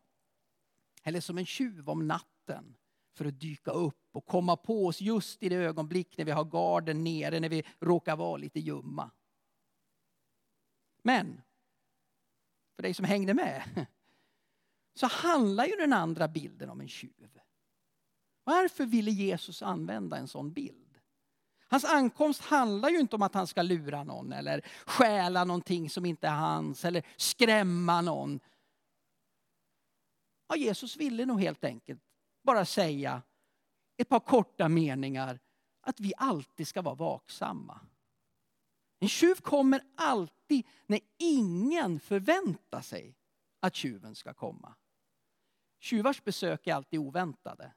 Eller 1.03 1.21
som 1.21 1.37
en 1.37 1.45
tjuv 1.45 1.89
om 1.89 2.07
natten 2.07 2.77
för 3.13 3.25
att 3.25 3.39
dyka 3.39 3.71
upp 3.71 4.02
och 4.13 4.25
komma 4.25 4.55
på 4.55 4.87
oss 4.87 5.01
just 5.01 5.43
i 5.43 5.49
det 5.49 5.55
ögonblick 5.55 6.17
när 6.17 6.25
vi 6.25 6.31
har 6.31 6.43
garden 6.43 7.03
nere, 7.03 7.39
när 7.39 7.49
vi 7.49 7.63
råkar 7.79 8.15
vara 8.15 8.37
lite 8.37 8.59
ljumma. 8.59 9.11
Men, 11.01 11.41
för 12.75 12.83
dig 12.83 12.93
som 12.93 13.05
hängde 13.05 13.33
med, 13.33 13.85
så 14.93 15.07
handlar 15.07 15.65
ju 15.65 15.75
den 15.75 15.93
andra 15.93 16.27
bilden 16.27 16.69
om 16.69 16.81
en 16.81 16.87
tjuv. 16.87 17.39
Varför 18.43 18.85
ville 18.85 19.11
Jesus 19.11 19.61
använda 19.61 20.17
en 20.17 20.27
sån 20.27 20.53
bild? 20.53 20.99
Hans 21.67 21.85
ankomst 21.85 22.41
handlar 22.41 22.89
ju 22.89 22.99
inte 22.99 23.15
om 23.15 23.21
att 23.21 23.33
han 23.33 23.47
ska 23.47 23.61
lura 23.61 24.03
någon 24.03 24.33
eller 24.33 24.65
stjäla 24.85 25.43
någonting 25.43 25.89
som 25.89 26.05
inte 26.05 26.27
är 26.27 26.35
hans 26.35 26.85
eller 26.85 27.03
skrämma 27.17 28.01
någon. 28.01 28.39
Ja, 30.47 30.55
Jesus 30.55 30.97
ville 30.97 31.25
nog 31.25 31.41
helt 31.41 31.63
enkelt 31.63 32.01
bara 32.43 32.65
säga 32.65 33.21
ett 33.97 34.09
par 34.09 34.19
korta 34.19 34.69
meningar 34.69 35.39
att 35.81 35.99
vi 35.99 36.13
alltid 36.17 36.67
ska 36.67 36.81
vara 36.81 36.95
vaksamma. 36.95 37.79
En 38.99 39.09
tjuv 39.09 39.35
kommer 39.35 39.81
alltid 39.95 40.67
när 40.85 40.99
ingen 41.17 41.99
förväntar 41.99 42.81
sig 42.81 43.15
att 43.59 43.75
tjuven 43.75 44.15
ska 44.15 44.33
komma. 44.33 44.75
Tjuvars 45.79 46.23
besök 46.23 46.67
är 46.67 46.73
alltid 46.73 46.99
oväntade. 46.99 47.73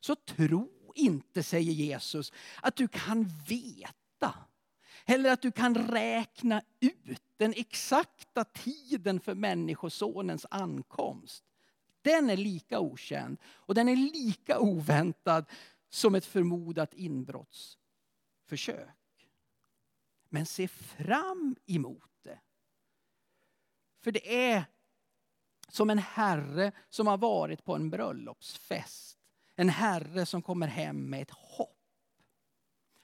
Så 0.00 0.16
tro 0.16 0.92
inte, 0.94 1.42
säger 1.42 1.72
Jesus, 1.72 2.32
att 2.62 2.76
du 2.76 2.88
kan 2.88 3.28
veta 3.48 4.34
eller 5.04 5.32
att 5.32 5.42
du 5.42 5.52
kan 5.52 5.74
räkna 5.74 6.62
ut 6.80 7.22
den 7.36 7.52
exakta 7.56 8.44
tiden 8.44 9.20
för 9.20 9.34
Människosonens 9.34 10.46
ankomst. 10.50 11.44
Den 12.08 12.30
är 12.30 12.36
lika 12.36 12.80
okänd 12.80 13.38
och 13.44 13.74
den 13.74 13.88
är 13.88 13.96
lika 13.96 14.58
oväntad 14.58 15.44
som 15.88 16.14
ett 16.14 16.24
förmodat 16.24 16.94
inbrottsförsök. 16.94 19.28
Men 20.28 20.46
se 20.46 20.68
fram 20.68 21.56
emot 21.66 22.10
det. 22.22 22.40
För 24.00 24.12
det 24.12 24.50
är 24.50 24.64
som 25.68 25.90
en 25.90 25.98
herre 25.98 26.72
som 26.88 27.06
har 27.06 27.18
varit 27.18 27.64
på 27.64 27.74
en 27.74 27.90
bröllopsfest. 27.90 29.18
En 29.54 29.68
herre 29.68 30.26
som 30.26 30.42
kommer 30.42 30.66
hem 30.66 31.10
med 31.10 31.22
ett 31.22 31.30
hopp. 31.30 31.78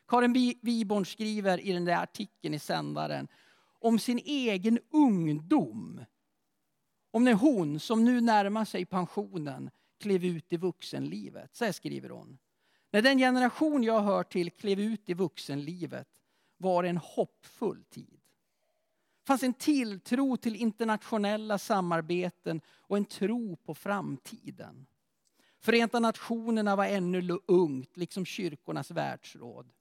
Karin 0.09 0.57
Wiborn 0.63 1.05
skriver 1.05 1.61
i 1.61 1.73
den 1.73 1.85
där 1.85 2.03
artikeln 2.03 2.55
i 2.55 2.59
sändaren 2.59 3.29
om 3.79 3.99
sin 3.99 4.19
egen 4.19 4.79
ungdom. 4.91 6.05
Om 7.15 7.25
när 7.25 7.35
hon, 7.35 7.81
som 7.81 8.05
nu 8.05 8.21
närmar 8.21 8.65
sig 8.65 8.85
pensionen, 8.85 9.71
klev 10.01 10.25
ut 10.25 10.53
i 10.53 10.57
vuxenlivet. 10.57 11.57
Så 11.57 11.65
här 11.65 11.73
skriver 11.73 12.09
hon. 12.09 12.39
När 12.91 13.03
den 13.03 13.19
generation 13.19 13.83
jag 13.83 14.01
hör 14.01 14.23
till 14.23 14.51
klev 14.51 14.81
ut 14.81 15.11
i 15.11 15.15
vuxenlivet 15.15 16.09
var 16.57 16.83
det 16.83 16.89
en 16.89 16.97
hoppfull 16.97 17.85
tid. 17.85 18.21
Det 19.21 19.27
fanns 19.27 19.43
en 19.43 19.55
tilltro 19.55 20.37
till 20.37 20.57
internationella 20.57 21.59
samarbeten 21.59 22.61
och 22.69 22.97
en 22.97 23.05
tro 23.05 23.57
på 23.57 23.75
framtiden. 23.75 24.87
Förenta 25.61 26.01
nationerna 26.01 26.77
var 26.77 26.87
ännu 26.87 27.39
ungt, 27.47 27.97
liksom 27.97 28.25
kyrkornas 28.25 28.91
världsråd. 28.91 29.73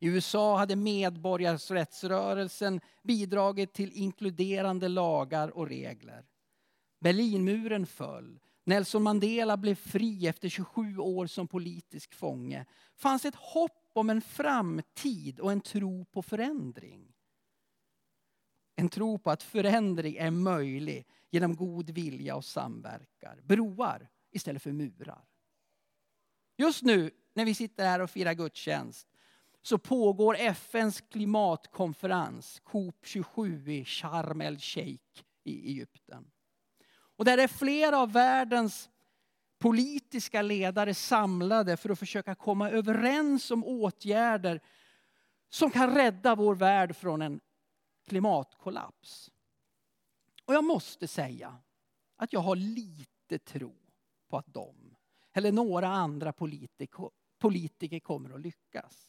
I 0.00 0.06
USA 0.06 0.58
hade 0.58 0.76
medborgarrättsrörelsen 0.76 2.80
bidragit 3.02 3.72
till 3.72 3.92
inkluderande 3.92 4.88
lagar 4.88 5.48
och 5.48 5.68
regler. 5.68 6.26
Berlinmuren 7.00 7.86
föll. 7.86 8.40
Nelson 8.64 9.02
Mandela 9.02 9.56
blev 9.56 9.74
fri 9.74 10.26
efter 10.26 10.48
27 10.48 10.98
år 10.98 11.26
som 11.26 11.48
politisk 11.48 12.14
fånge. 12.14 12.66
Det 12.94 13.00
fanns 13.00 13.24
ett 13.24 13.34
hopp 13.34 13.90
om 13.94 14.10
en 14.10 14.20
framtid 14.20 15.40
och 15.40 15.52
en 15.52 15.60
tro 15.60 16.04
på 16.04 16.22
förändring. 16.22 17.14
En 18.76 18.88
tro 18.88 19.18
på 19.18 19.30
att 19.30 19.42
förändring 19.42 20.16
är 20.16 20.30
möjlig 20.30 21.06
genom 21.30 21.56
god 21.56 21.90
vilja 21.90 22.36
och 22.36 22.44
samverkan. 22.44 23.38
Broar 23.42 24.08
istället 24.30 24.62
för 24.62 24.72
murar. 24.72 25.24
Just 26.56 26.82
nu 26.82 27.10
när 27.34 27.44
vi 27.44 27.54
sitter 27.54 27.84
här 27.84 28.00
och 28.00 28.10
firar 28.10 28.34
gudstjänst 28.34 29.08
så 29.68 29.78
pågår 29.78 30.36
FNs 30.36 31.00
klimatkonferens, 31.00 32.60
COP 32.60 33.06
27 33.06 33.70
i 33.70 33.84
Sharm 33.84 34.40
el-Sheikh 34.40 35.22
i 35.44 35.68
Egypten. 35.68 36.30
Och 36.90 37.24
där 37.24 37.38
är 37.38 37.48
flera 37.48 37.98
av 37.98 38.12
världens 38.12 38.90
politiska 39.58 40.42
ledare 40.42 40.94
samlade 40.94 41.76
för 41.76 41.90
att 41.90 41.98
försöka 41.98 42.34
komma 42.34 42.70
överens 42.70 43.50
om 43.50 43.64
åtgärder 43.64 44.60
som 45.48 45.70
kan 45.70 45.94
rädda 45.94 46.34
vår 46.34 46.54
värld 46.54 46.96
från 46.96 47.22
en 47.22 47.40
klimatkollaps. 48.06 49.30
Och 50.44 50.54
jag 50.54 50.64
måste 50.64 51.08
säga 51.08 51.58
att 52.16 52.32
jag 52.32 52.40
har 52.40 52.56
lite 52.56 53.38
tro 53.38 53.76
på 54.28 54.36
att 54.36 54.54
de, 54.54 54.96
eller 55.32 55.52
några 55.52 55.88
andra 55.88 56.32
politiker, 56.32 57.10
politiker 57.38 58.00
kommer 58.00 58.34
att 58.34 58.40
lyckas. 58.40 59.07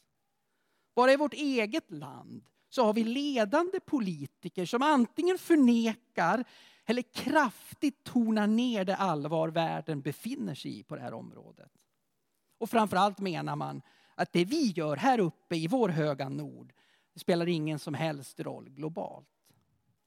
Bara 1.00 1.14
i 1.14 1.18
vårt 1.18 1.34
eget 1.34 1.92
land 1.92 2.44
så 2.70 2.86
har 2.86 2.94
vi 2.94 3.04
ledande 3.04 3.80
politiker 3.80 4.66
som 4.66 4.82
antingen 4.82 5.38
förnekar 5.38 6.44
eller 6.86 7.02
kraftigt 7.02 8.04
tonar 8.04 8.48
ner 8.48 8.86
det 8.86 8.96
allvar 8.96 9.50
världen 9.50 10.02
befinner 10.02 10.56
sig 10.56 10.80
i 10.80 10.84
på 10.84 10.96
det 10.96 11.02
här 11.02 11.14
området. 11.14 11.72
Och 12.58 12.70
framförallt 12.70 13.20
menar 13.20 13.56
man 13.56 13.82
att 14.16 14.34
det 14.34 14.46
vi 14.46 14.68
gör 14.68 14.98
här 14.98 15.20
uppe 15.20 15.56
i 15.56 15.68
vår 15.68 15.90
höga 15.90 16.30
nord 16.30 16.74
spelar 17.16 17.48
ingen 17.48 17.80
som 17.80 17.94
helst 17.94 18.40
roll 18.40 18.70
globalt. 18.70 19.30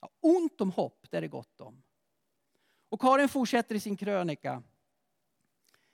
Ja, 0.00 0.10
ont 0.20 0.60
om 0.60 0.70
hopp, 0.70 1.06
det 1.10 1.16
är 1.16 1.20
det 1.20 1.28
gott 1.28 1.60
om. 1.60 1.82
Och 2.88 3.00
Karin 3.00 3.28
fortsätter 3.28 3.74
i 3.74 3.80
sin 3.80 3.96
krönika. 3.96 4.62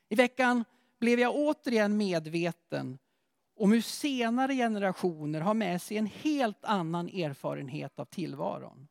I 0.09 0.15
veckan 0.15 0.65
blev 0.99 1.21
jag 1.21 1.37
återigen 1.37 1.97
medveten 1.97 2.99
om 3.59 3.73
hur 3.73 3.81
senare 3.81 4.55
generationer 4.55 5.41
har 5.41 5.55
med 5.55 5.83
sig 5.83 5.97
en 5.97 6.07
helt 6.07 6.65
annan 6.65 7.09
erfarenhet 7.09 7.99
av 7.99 8.05
tillvaron. 8.05 8.89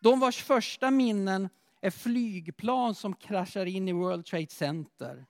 De 0.00 0.20
vars 0.20 0.42
första 0.42 0.90
minnen 0.90 1.48
är 1.80 1.90
flygplan 1.90 2.94
som 2.94 3.14
kraschar 3.14 3.66
in 3.66 3.88
i 3.88 3.92
World 3.92 4.26
Trade 4.26 4.50
Center 4.50 5.26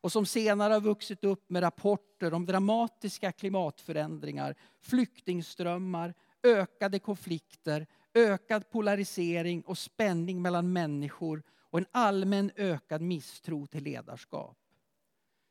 och 0.00 0.12
som 0.12 0.26
senare 0.26 0.72
har 0.72 0.80
vuxit 0.80 1.24
upp 1.24 1.50
med 1.50 1.62
rapporter 1.62 2.34
om 2.34 2.46
dramatiska 2.46 3.32
klimatförändringar, 3.32 4.54
flyktingströmmar, 4.80 6.14
ökade 6.42 6.98
konflikter, 6.98 7.86
ökad 8.14 8.70
polarisering 8.70 9.62
och 9.62 9.78
spänning 9.78 10.42
mellan 10.42 10.72
människor 10.72 11.42
och 11.70 11.78
en 11.78 11.86
allmän 11.92 12.50
ökad 12.56 13.02
misstro 13.02 13.66
till 13.66 13.84
ledarskap. 13.84 14.58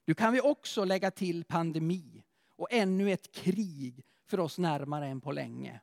Nu 0.05 0.13
kan 0.13 0.33
vi 0.33 0.41
också 0.41 0.85
lägga 0.85 1.11
till 1.11 1.43
pandemi 1.43 2.23
och 2.55 2.67
ännu 2.71 3.11
ett 3.11 3.31
krig 3.31 4.05
för 4.25 4.39
oss 4.39 4.57
närmare 4.57 5.07
än 5.07 5.21
på 5.21 5.31
länge. 5.31 5.81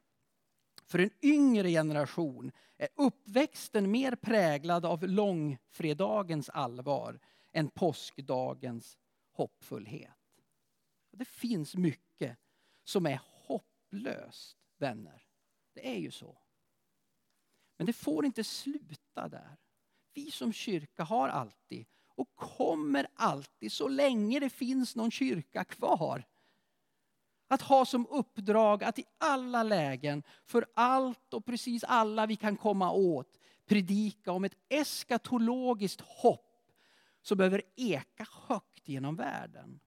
För 0.87 0.98
en 0.98 1.11
yngre 1.22 1.70
generation 1.70 2.52
är 2.76 2.88
uppväxten 2.94 3.90
mer 3.90 4.16
präglad 4.16 4.87
av 4.87 5.09
långfredagens 5.09 6.48
allvar 6.48 7.20
än 7.52 7.68
påskdagens 7.68 8.98
hoppfullhet. 9.33 10.11
Det 11.12 11.24
finns 11.24 11.76
mycket 11.76 12.38
som 12.85 13.06
är 13.06 13.20
hopplöst, 13.24 14.59
vänner. 14.78 15.26
Det 15.74 15.88
är 15.96 15.98
ju 15.98 16.11
så. 16.11 16.38
Men 17.76 17.87
det 17.87 17.92
får 17.92 18.24
inte 18.24 18.44
sluta 18.44 19.28
där. 19.28 19.56
Vi 20.14 20.30
som 20.30 20.52
kyrka 20.52 21.04
har 21.04 21.28
alltid 21.28 21.87
och 22.20 22.37
kommer 22.37 23.06
alltid, 23.14 23.72
så 23.72 23.88
länge 23.88 24.40
det 24.40 24.50
finns 24.50 24.96
någon 24.96 25.11
kyrka 25.11 25.64
kvar, 25.64 26.24
att 27.48 27.62
ha 27.62 27.85
som 27.85 28.06
uppdrag 28.06 28.85
att 28.85 28.98
i 28.98 29.04
alla 29.18 29.62
lägen, 29.62 30.22
för 30.44 30.66
allt 30.74 31.35
och 31.35 31.44
precis 31.44 31.85
alla 31.85 32.26
vi 32.26 32.37
kan 32.37 32.56
komma 32.56 32.92
åt, 32.92 33.38
predika 33.66 34.33
om 34.33 34.44
ett 34.44 34.56
eskatologiskt 34.68 36.00
hopp 36.00 36.72
som 37.22 37.38
behöver 37.38 37.62
eka 37.76 38.26
högt 38.46 38.88
genom 38.88 39.16
världen. 39.16 39.80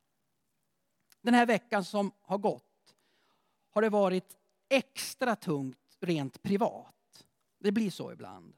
Den 1.22 1.34
här 1.34 1.46
veckan 1.46 1.84
som 1.84 2.12
har 2.22 2.38
gått 2.38 2.96
har 3.70 3.82
det 3.82 3.90
varit 3.90 4.38
extra 4.70 5.36
tungt 5.36 5.98
rent 6.00 6.44
privat. 6.44 7.26
Det 7.60 7.72
blir 7.72 7.92
så 7.92 8.12
ibland. 8.12 8.56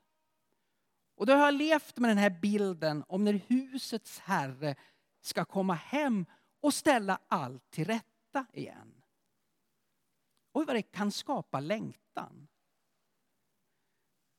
Och 1.15 1.25
då 1.25 1.33
har 1.33 1.45
jag 1.45 1.53
levt 1.53 1.97
med 1.97 2.09
den 2.09 2.17
här 2.17 2.39
bilden 2.41 3.03
om 3.07 3.23
när 3.23 3.33
husets 3.33 4.19
herre 4.19 4.75
ska 5.21 5.45
komma 5.45 5.73
hem 5.73 6.25
och 6.61 6.73
ställa 6.73 7.19
allt 7.27 7.71
till 7.71 7.85
rätta 7.85 8.45
igen. 8.53 9.01
Och 10.51 10.67
vad 10.67 10.75
det 10.75 10.81
kan 10.81 11.11
skapa 11.11 11.59
längtan. 11.59 12.47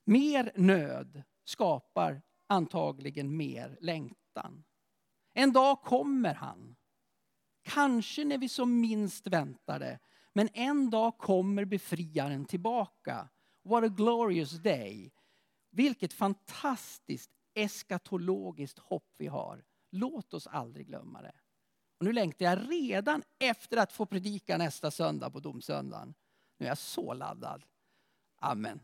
Mer 0.05 0.53
nöd 0.55 1.23
skapar 1.45 2.23
antagligen 2.47 3.37
mer 3.37 3.79
längtan. 3.81 4.65
En 5.35 5.53
dag 5.53 5.83
kommer 5.83 6.35
han. 6.35 6.77
Kanske 7.63 8.25
när 8.25 8.39
vi 8.39 8.49
som 8.49 8.81
minst 8.81 9.27
väntar 9.27 9.79
det. 9.79 9.99
Men 10.33 10.49
en 10.53 10.91
dag 10.91 11.19
kommer 11.19 11.65
befriaren 11.65 12.45
tillbaka. 12.45 13.29
What 13.63 13.85
a 13.85 13.89
glorious 13.89 14.51
day. 14.51 15.13
Vilket 15.77 16.13
fantastiskt 16.13 17.31
eskatologiskt 17.55 18.79
hopp 18.79 19.15
vi 19.19 19.27
har. 19.27 19.65
Låt 19.91 20.35
oss 20.35 20.47
aldrig 20.47 20.87
glömma 20.87 21.23
det. 21.23 21.35
Och 21.99 22.05
nu 22.05 22.13
längtar 22.13 22.45
jag 22.45 22.71
redan 22.71 23.23
efter 23.39 23.77
att 23.77 23.93
få 23.93 24.07
predika 24.07 24.57
nästa 24.57 24.91
söndag 24.91 25.31
på 25.31 25.41
domsöndagen. 25.41 26.15
Nu 26.59 26.67
är 26.67 26.71
jag 26.71 26.79
så 26.79 27.15
laddad. 27.15 27.65
Amen. 28.37 28.81